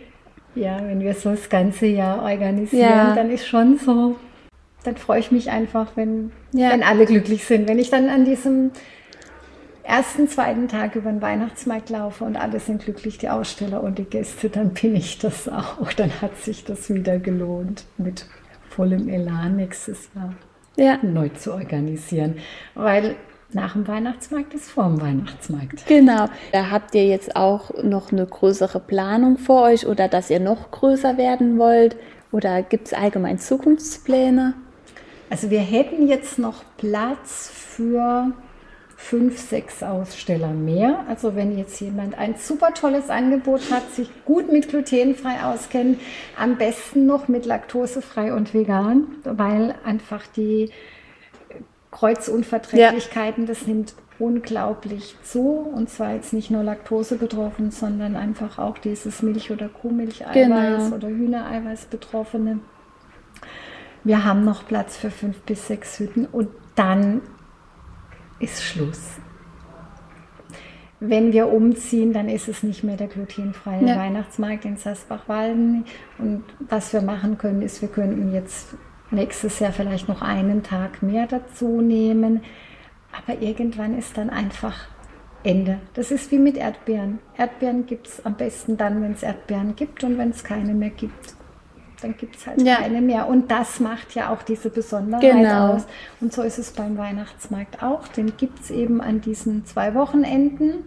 Ja, 0.55 0.79
wenn 0.85 1.01
wir 1.01 1.15
so 1.15 1.31
das 1.31 1.49
ganze 1.49 1.87
Jahr 1.87 2.23
organisieren, 2.23 2.83
Ja. 2.89 3.15
dann 3.15 3.31
ist 3.31 3.47
schon 3.47 3.79
so, 3.79 4.17
dann 4.85 4.97
freue 4.97 5.21
ich 5.21 5.31
mich 5.31 5.51
einfach, 5.51 5.89
wenn, 5.97 6.33
Ja. 6.53 6.71
wenn 6.71 6.83
alle 6.83 7.07
glücklich 7.07 7.45
sind. 7.45 7.69
Wenn 7.69 7.79
ich 7.79 7.91
dann 7.91 8.09
an 8.09 8.25
diesem 8.25 8.71
ersten, 9.83 10.29
zweiten 10.29 10.69
Tag 10.69 10.95
über 10.95 11.11
den 11.11 11.21
Weihnachtsmarkt 11.21 11.91
laufe 11.91 12.25
und 12.25 12.37
alle 12.37 12.61
sind 12.61 12.85
glücklich, 12.85 13.19
die 13.19 13.29
Aussteller 13.29 13.83
und 13.83 13.99
die 13.99 14.05
Gäste, 14.05 14.49
dann 14.49 14.71
bin 14.71 14.95
ich 14.95 15.19
das 15.19 15.49
auch. 15.49 15.93
Dann 15.93 16.11
hat 16.23 16.37
sich 16.39 16.65
das 16.65 16.93
wieder 16.93 17.19
gelohnt, 17.19 17.85
mit 17.99 18.27
vollem 18.69 19.09
Elan 19.09 19.57
nächstes 19.57 20.09
Jahr 20.15 20.35
ja. 20.77 20.99
neu 21.03 21.29
zu 21.31 21.53
organisieren. 21.53 22.37
Weil 22.75 23.17
nach 23.53 23.73
dem 23.73 23.89
Weihnachtsmarkt 23.89 24.55
ist 24.55 24.71
vor 24.71 24.85
dem 24.85 25.01
Weihnachtsmarkt. 25.01 25.87
Genau. 25.87 26.27
Da 26.53 26.71
habt 26.71 26.95
ihr 26.95 27.07
jetzt 27.07 27.35
auch 27.35 27.83
noch 27.83 28.13
eine 28.13 28.25
größere 28.25 28.79
Planung 28.79 29.39
vor 29.39 29.63
euch 29.63 29.87
oder 29.87 30.07
dass 30.07 30.31
ihr 30.31 30.41
noch 30.41 30.71
größer 30.71 31.19
werden 31.19 31.59
wollt? 31.59 31.97
Oder 32.33 32.63
gibt 32.63 32.87
es 32.87 32.93
allgemein 32.93 33.39
Zukunftspläne? 33.39 34.55
Also 35.31 35.51
wir 35.51 35.61
hätten 35.61 36.09
jetzt 36.09 36.39
noch 36.39 36.65
Platz 36.77 37.51
für 37.55 38.33
fünf, 38.97 39.39
sechs 39.39 39.83
Aussteller 39.83 40.49
mehr. 40.49 41.05
Also 41.09 41.35
wenn 41.35 41.57
jetzt 41.57 41.81
jemand 41.81 42.19
ein 42.19 42.35
super 42.37 42.75
tolles 42.75 43.09
Angebot 43.09 43.71
hat, 43.71 43.91
sich 43.93 44.11
gut 44.27 44.53
mit 44.53 44.69
glutenfrei 44.69 45.43
auskennt, 45.43 46.01
am 46.37 46.59
besten 46.59 47.07
noch 47.07 47.27
mit 47.27 47.47
laktosefrei 47.47 48.35
und 48.35 48.53
vegan, 48.53 49.07
weil 49.25 49.75
einfach 49.85 50.27
die 50.27 50.71
Kreuzunverträglichkeiten, 51.91 53.45
ja. 53.45 53.49
das 53.49 53.67
nimmt 53.67 53.95
unglaublich 54.19 55.17
zu. 55.23 55.49
Und 55.75 55.89
zwar 55.89 56.15
jetzt 56.15 56.33
nicht 56.33 56.51
nur 56.51 56.63
Laktose 56.63 57.17
betroffen, 57.17 57.71
sondern 57.71 58.17
einfach 58.17 58.59
auch 58.59 58.79
dieses 58.79 59.23
Milch- 59.23 59.51
oder 59.51 59.69
Kuhmilcheiweiß 59.69 60.35
genau. 60.35 60.95
oder 60.95 61.09
Hühnereiweiß 61.09 61.87
betroffene. 61.87 62.61
Wir 64.03 64.25
haben 64.25 64.45
noch 64.45 64.67
Platz 64.67 64.97
für 64.97 65.11
fünf 65.11 65.41
bis 65.43 65.67
sechs 65.67 65.99
Hütten 65.99 66.27
und 66.27 66.49
dann 66.75 67.21
ist 68.39 68.63
Schluss. 68.63 69.19
Wenn 71.01 71.33
wir 71.33 71.49
umziehen, 71.49 72.13
dann 72.13 72.29
ist 72.29 72.49
es 72.49 72.63
nicht 72.63 72.85
mehr 72.85 72.97
der 72.97 73.09
glutenfreie 73.09 73.87
ja. 73.87 73.97
Weihnachtsmarkt 73.97 74.65
in 74.67 74.77
Sassbach-Walden. 74.77 75.85
Und 76.19 76.45
was 76.69 76.93
wir 76.93 77.01
machen 77.01 77.39
können, 77.39 77.63
ist, 77.63 77.81
wir 77.81 77.89
könnten 77.89 78.35
jetzt 78.35 78.75
nächstes 79.11 79.59
Jahr 79.61 79.73
vielleicht 79.73 80.09
noch 80.09 80.21
einen 80.21 80.63
Tag 80.63 81.03
mehr 81.03 81.27
dazu 81.27 81.81
nehmen. 81.81 82.43
Aber 83.13 83.41
irgendwann 83.41 83.99
ist 83.99 84.17
dann 84.19 84.29
einfach 84.29 84.89
Ende. 85.43 85.81
Das 85.95 86.11
ist 86.11 86.31
wie 86.31 86.39
mit 86.39 86.59
Erdbeeren. 86.59 87.19
Erdbeeren 87.37 87.87
gibt 87.87 88.07
es 88.07 88.25
am 88.27 88.35
besten 88.35 88.77
dann, 88.77 89.03
wenn 89.03 89.13
es 89.13 89.23
Erdbeeren 89.23 89.77
gibt 89.77 90.05
und 90.05 90.19
wenn 90.19 90.31
es 90.31 90.45
keine 90.45 90.75
mehr 90.75 90.91
gibt 90.91 91.35
dann 92.01 92.17
gibt 92.17 92.37
es 92.37 92.47
halt 92.47 92.63
ja. 92.63 92.77
keine 92.77 93.01
mehr. 93.01 93.29
Und 93.29 93.51
das 93.51 93.81
macht 93.81 94.15
ja 94.15 94.31
auch 94.33 94.43
diese 94.43 94.71
Besonderheit 94.71 95.33
genau. 95.33 95.75
aus. 95.75 95.87
Und 96.21 96.33
so 96.33 96.43
ist 96.43 96.59
es 96.59 96.73
beim 96.73 96.97
Weihnachtsmarkt 96.97 97.83
auch. 97.83 98.09
Den 98.09 98.37
gibt 98.37 98.61
es 98.61 98.71
eben 98.71 99.01
an 99.01 99.21
diesen 99.21 99.65
zwei 99.67 99.95
Wochenenden. 99.95 100.85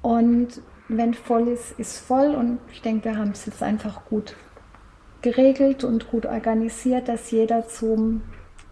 Und 0.00 0.60
wenn 0.88 1.14
voll 1.14 1.48
ist, 1.48 1.78
ist 1.78 1.98
voll. 1.98 2.34
Und 2.34 2.58
ich 2.72 2.82
denke, 2.82 3.04
wir 3.06 3.18
haben 3.18 3.30
es 3.30 3.46
jetzt 3.46 3.62
einfach 3.62 4.04
gut 4.06 4.34
geregelt 5.22 5.84
und 5.84 6.10
gut 6.10 6.26
organisiert, 6.26 7.08
dass 7.08 7.30
jeder 7.30 7.68
zum 7.68 8.22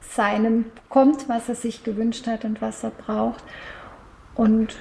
seinem 0.00 0.66
kommt, 0.88 1.28
was 1.28 1.48
er 1.48 1.54
sich 1.54 1.84
gewünscht 1.84 2.26
hat 2.26 2.44
und 2.44 2.60
was 2.60 2.82
er 2.82 2.90
braucht. 2.90 3.44
Und 4.34 4.76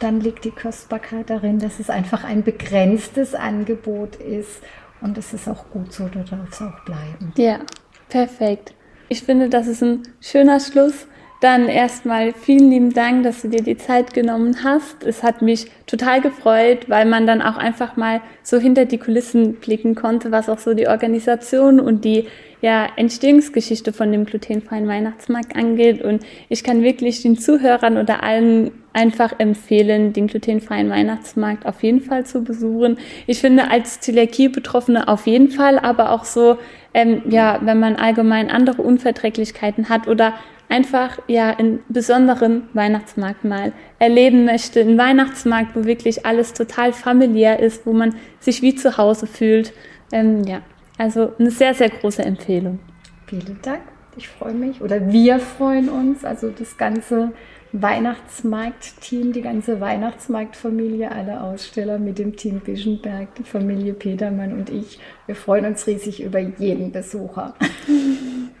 dann 0.00 0.20
liegt 0.20 0.44
die 0.44 0.50
Kostbarkeit 0.50 1.30
darin, 1.30 1.58
dass 1.58 1.80
es 1.80 1.88
einfach 1.88 2.24
ein 2.24 2.42
begrenztes 2.42 3.34
Angebot 3.34 4.16
ist 4.16 4.60
und 5.04 5.18
es 5.18 5.34
ist 5.34 5.46
auch 5.48 5.70
gut 5.70 5.92
so, 5.92 6.08
da 6.08 6.20
darf 6.20 6.50
es 6.50 6.62
auch 6.62 6.84
bleiben. 6.84 7.32
Ja, 7.36 7.60
perfekt. 8.08 8.74
Ich 9.10 9.22
finde, 9.22 9.50
das 9.50 9.66
ist 9.66 9.82
ein 9.82 10.02
schöner 10.20 10.58
Schluss. 10.58 11.06
Dann 11.44 11.68
erstmal 11.68 12.32
vielen 12.32 12.70
lieben 12.70 12.94
Dank, 12.94 13.22
dass 13.22 13.42
du 13.42 13.48
dir 13.48 13.62
die 13.62 13.76
Zeit 13.76 14.14
genommen 14.14 14.64
hast. 14.64 15.04
Es 15.04 15.22
hat 15.22 15.42
mich 15.42 15.66
total 15.86 16.22
gefreut, 16.22 16.88
weil 16.88 17.04
man 17.04 17.26
dann 17.26 17.42
auch 17.42 17.58
einfach 17.58 17.98
mal 17.98 18.22
so 18.42 18.56
hinter 18.56 18.86
die 18.86 18.96
Kulissen 18.96 19.56
blicken 19.56 19.94
konnte, 19.94 20.32
was 20.32 20.48
auch 20.48 20.58
so 20.58 20.72
die 20.72 20.88
Organisation 20.88 21.80
und 21.80 22.06
die 22.06 22.28
ja, 22.62 22.86
Entstehungsgeschichte 22.96 23.92
von 23.92 24.10
dem 24.10 24.24
glutenfreien 24.24 24.88
Weihnachtsmarkt 24.88 25.54
angeht. 25.54 26.00
Und 26.00 26.24
ich 26.48 26.64
kann 26.64 26.82
wirklich 26.82 27.20
den 27.20 27.36
Zuhörern 27.36 27.98
oder 27.98 28.22
allen 28.22 28.70
einfach 28.94 29.38
empfehlen, 29.38 30.14
den 30.14 30.28
glutenfreien 30.28 30.88
Weihnachtsmarkt 30.88 31.66
auf 31.66 31.82
jeden 31.82 32.00
Fall 32.00 32.24
zu 32.24 32.42
besuchen. 32.42 32.96
Ich 33.26 33.40
finde 33.40 33.70
als 33.70 34.00
Zöliakie-Betroffene 34.00 35.08
auf 35.08 35.26
jeden 35.26 35.50
Fall, 35.50 35.78
aber 35.78 36.10
auch 36.10 36.24
so, 36.24 36.56
ähm, 36.94 37.20
ja, 37.28 37.60
wenn 37.62 37.80
man 37.80 37.96
allgemein 37.96 38.50
andere 38.50 38.80
Unverträglichkeiten 38.80 39.90
hat 39.90 40.08
oder 40.08 40.32
einfach 40.68 41.18
ja 41.28 41.50
einen 41.50 41.80
besonderen 41.88 42.68
Weihnachtsmarkt 42.72 43.44
mal 43.44 43.72
erleben 43.98 44.44
möchte. 44.44 44.80
Ein 44.80 44.98
Weihnachtsmarkt, 44.98 45.76
wo 45.76 45.84
wirklich 45.84 46.26
alles 46.26 46.52
total 46.52 46.92
familiär 46.92 47.60
ist, 47.60 47.86
wo 47.86 47.92
man 47.92 48.14
sich 48.40 48.62
wie 48.62 48.74
zu 48.74 48.96
Hause 48.96 49.26
fühlt. 49.26 49.72
Ähm, 50.12 50.44
ja, 50.44 50.62
also 50.98 51.32
eine 51.38 51.50
sehr, 51.50 51.74
sehr 51.74 51.90
große 51.90 52.22
Empfehlung. 52.22 52.78
Vielen 53.26 53.58
Dank. 53.62 53.82
Ich 54.16 54.28
freue 54.28 54.54
mich 54.54 54.80
oder 54.80 55.10
wir 55.10 55.40
freuen 55.40 55.88
uns. 55.88 56.24
Also 56.24 56.50
das 56.50 56.76
ganze 56.76 57.32
Weihnachtsmarkt-Team, 57.72 59.32
die 59.32 59.42
ganze 59.42 59.80
Weihnachtsmarktfamilie, 59.80 61.10
alle 61.10 61.42
Aussteller 61.42 61.98
mit 61.98 62.20
dem 62.20 62.36
Team 62.36 62.60
Bischenberg, 62.60 63.34
die 63.34 63.42
Familie 63.42 63.94
Petermann 63.94 64.52
und 64.52 64.70
ich. 64.70 65.00
Wir 65.26 65.34
freuen 65.34 65.66
uns 65.66 65.86
riesig 65.88 66.22
über 66.22 66.38
jeden 66.38 66.92
Besucher. 66.92 67.54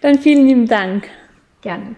Dann 0.00 0.18
vielen 0.18 0.46
lieben 0.46 0.66
Dank. 0.66 1.08
Gerne. 1.60 1.96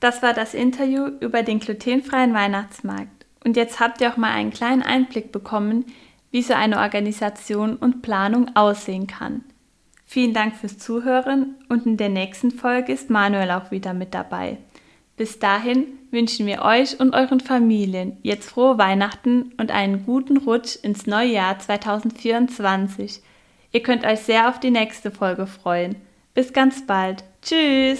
Das 0.00 0.22
war 0.22 0.34
das 0.34 0.54
Interview 0.54 1.06
über 1.20 1.42
den 1.42 1.58
glutenfreien 1.58 2.34
Weihnachtsmarkt. 2.34 3.26
Und 3.44 3.56
jetzt 3.56 3.80
habt 3.80 4.00
ihr 4.00 4.12
auch 4.12 4.16
mal 4.16 4.32
einen 4.32 4.50
kleinen 4.50 4.82
Einblick 4.82 5.32
bekommen, 5.32 5.84
wie 6.30 6.42
so 6.42 6.54
eine 6.54 6.78
Organisation 6.78 7.76
und 7.76 8.02
Planung 8.02 8.54
aussehen 8.56 9.06
kann. 9.06 9.44
Vielen 10.04 10.34
Dank 10.34 10.56
fürs 10.56 10.78
Zuhören 10.78 11.56
und 11.68 11.86
in 11.86 11.96
der 11.96 12.08
nächsten 12.08 12.50
Folge 12.50 12.92
ist 12.92 13.10
Manuel 13.10 13.50
auch 13.50 13.70
wieder 13.70 13.94
mit 13.94 14.14
dabei. 14.14 14.58
Bis 15.16 15.38
dahin 15.38 15.86
wünschen 16.10 16.46
wir 16.46 16.62
euch 16.62 17.00
und 17.00 17.14
euren 17.14 17.40
Familien 17.40 18.18
jetzt 18.22 18.50
frohe 18.50 18.78
Weihnachten 18.78 19.52
und 19.58 19.70
einen 19.70 20.04
guten 20.04 20.36
Rutsch 20.36 20.76
ins 20.82 21.06
neue 21.06 21.32
Jahr 21.32 21.58
2024. 21.58 23.22
Ihr 23.72 23.82
könnt 23.82 24.04
euch 24.04 24.20
sehr 24.20 24.48
auf 24.48 24.60
die 24.60 24.70
nächste 24.70 25.10
Folge 25.10 25.46
freuen. 25.46 25.96
Bis 26.36 26.52
ganz 26.52 26.86
bald. 26.86 27.24
Tschüss! 27.40 27.98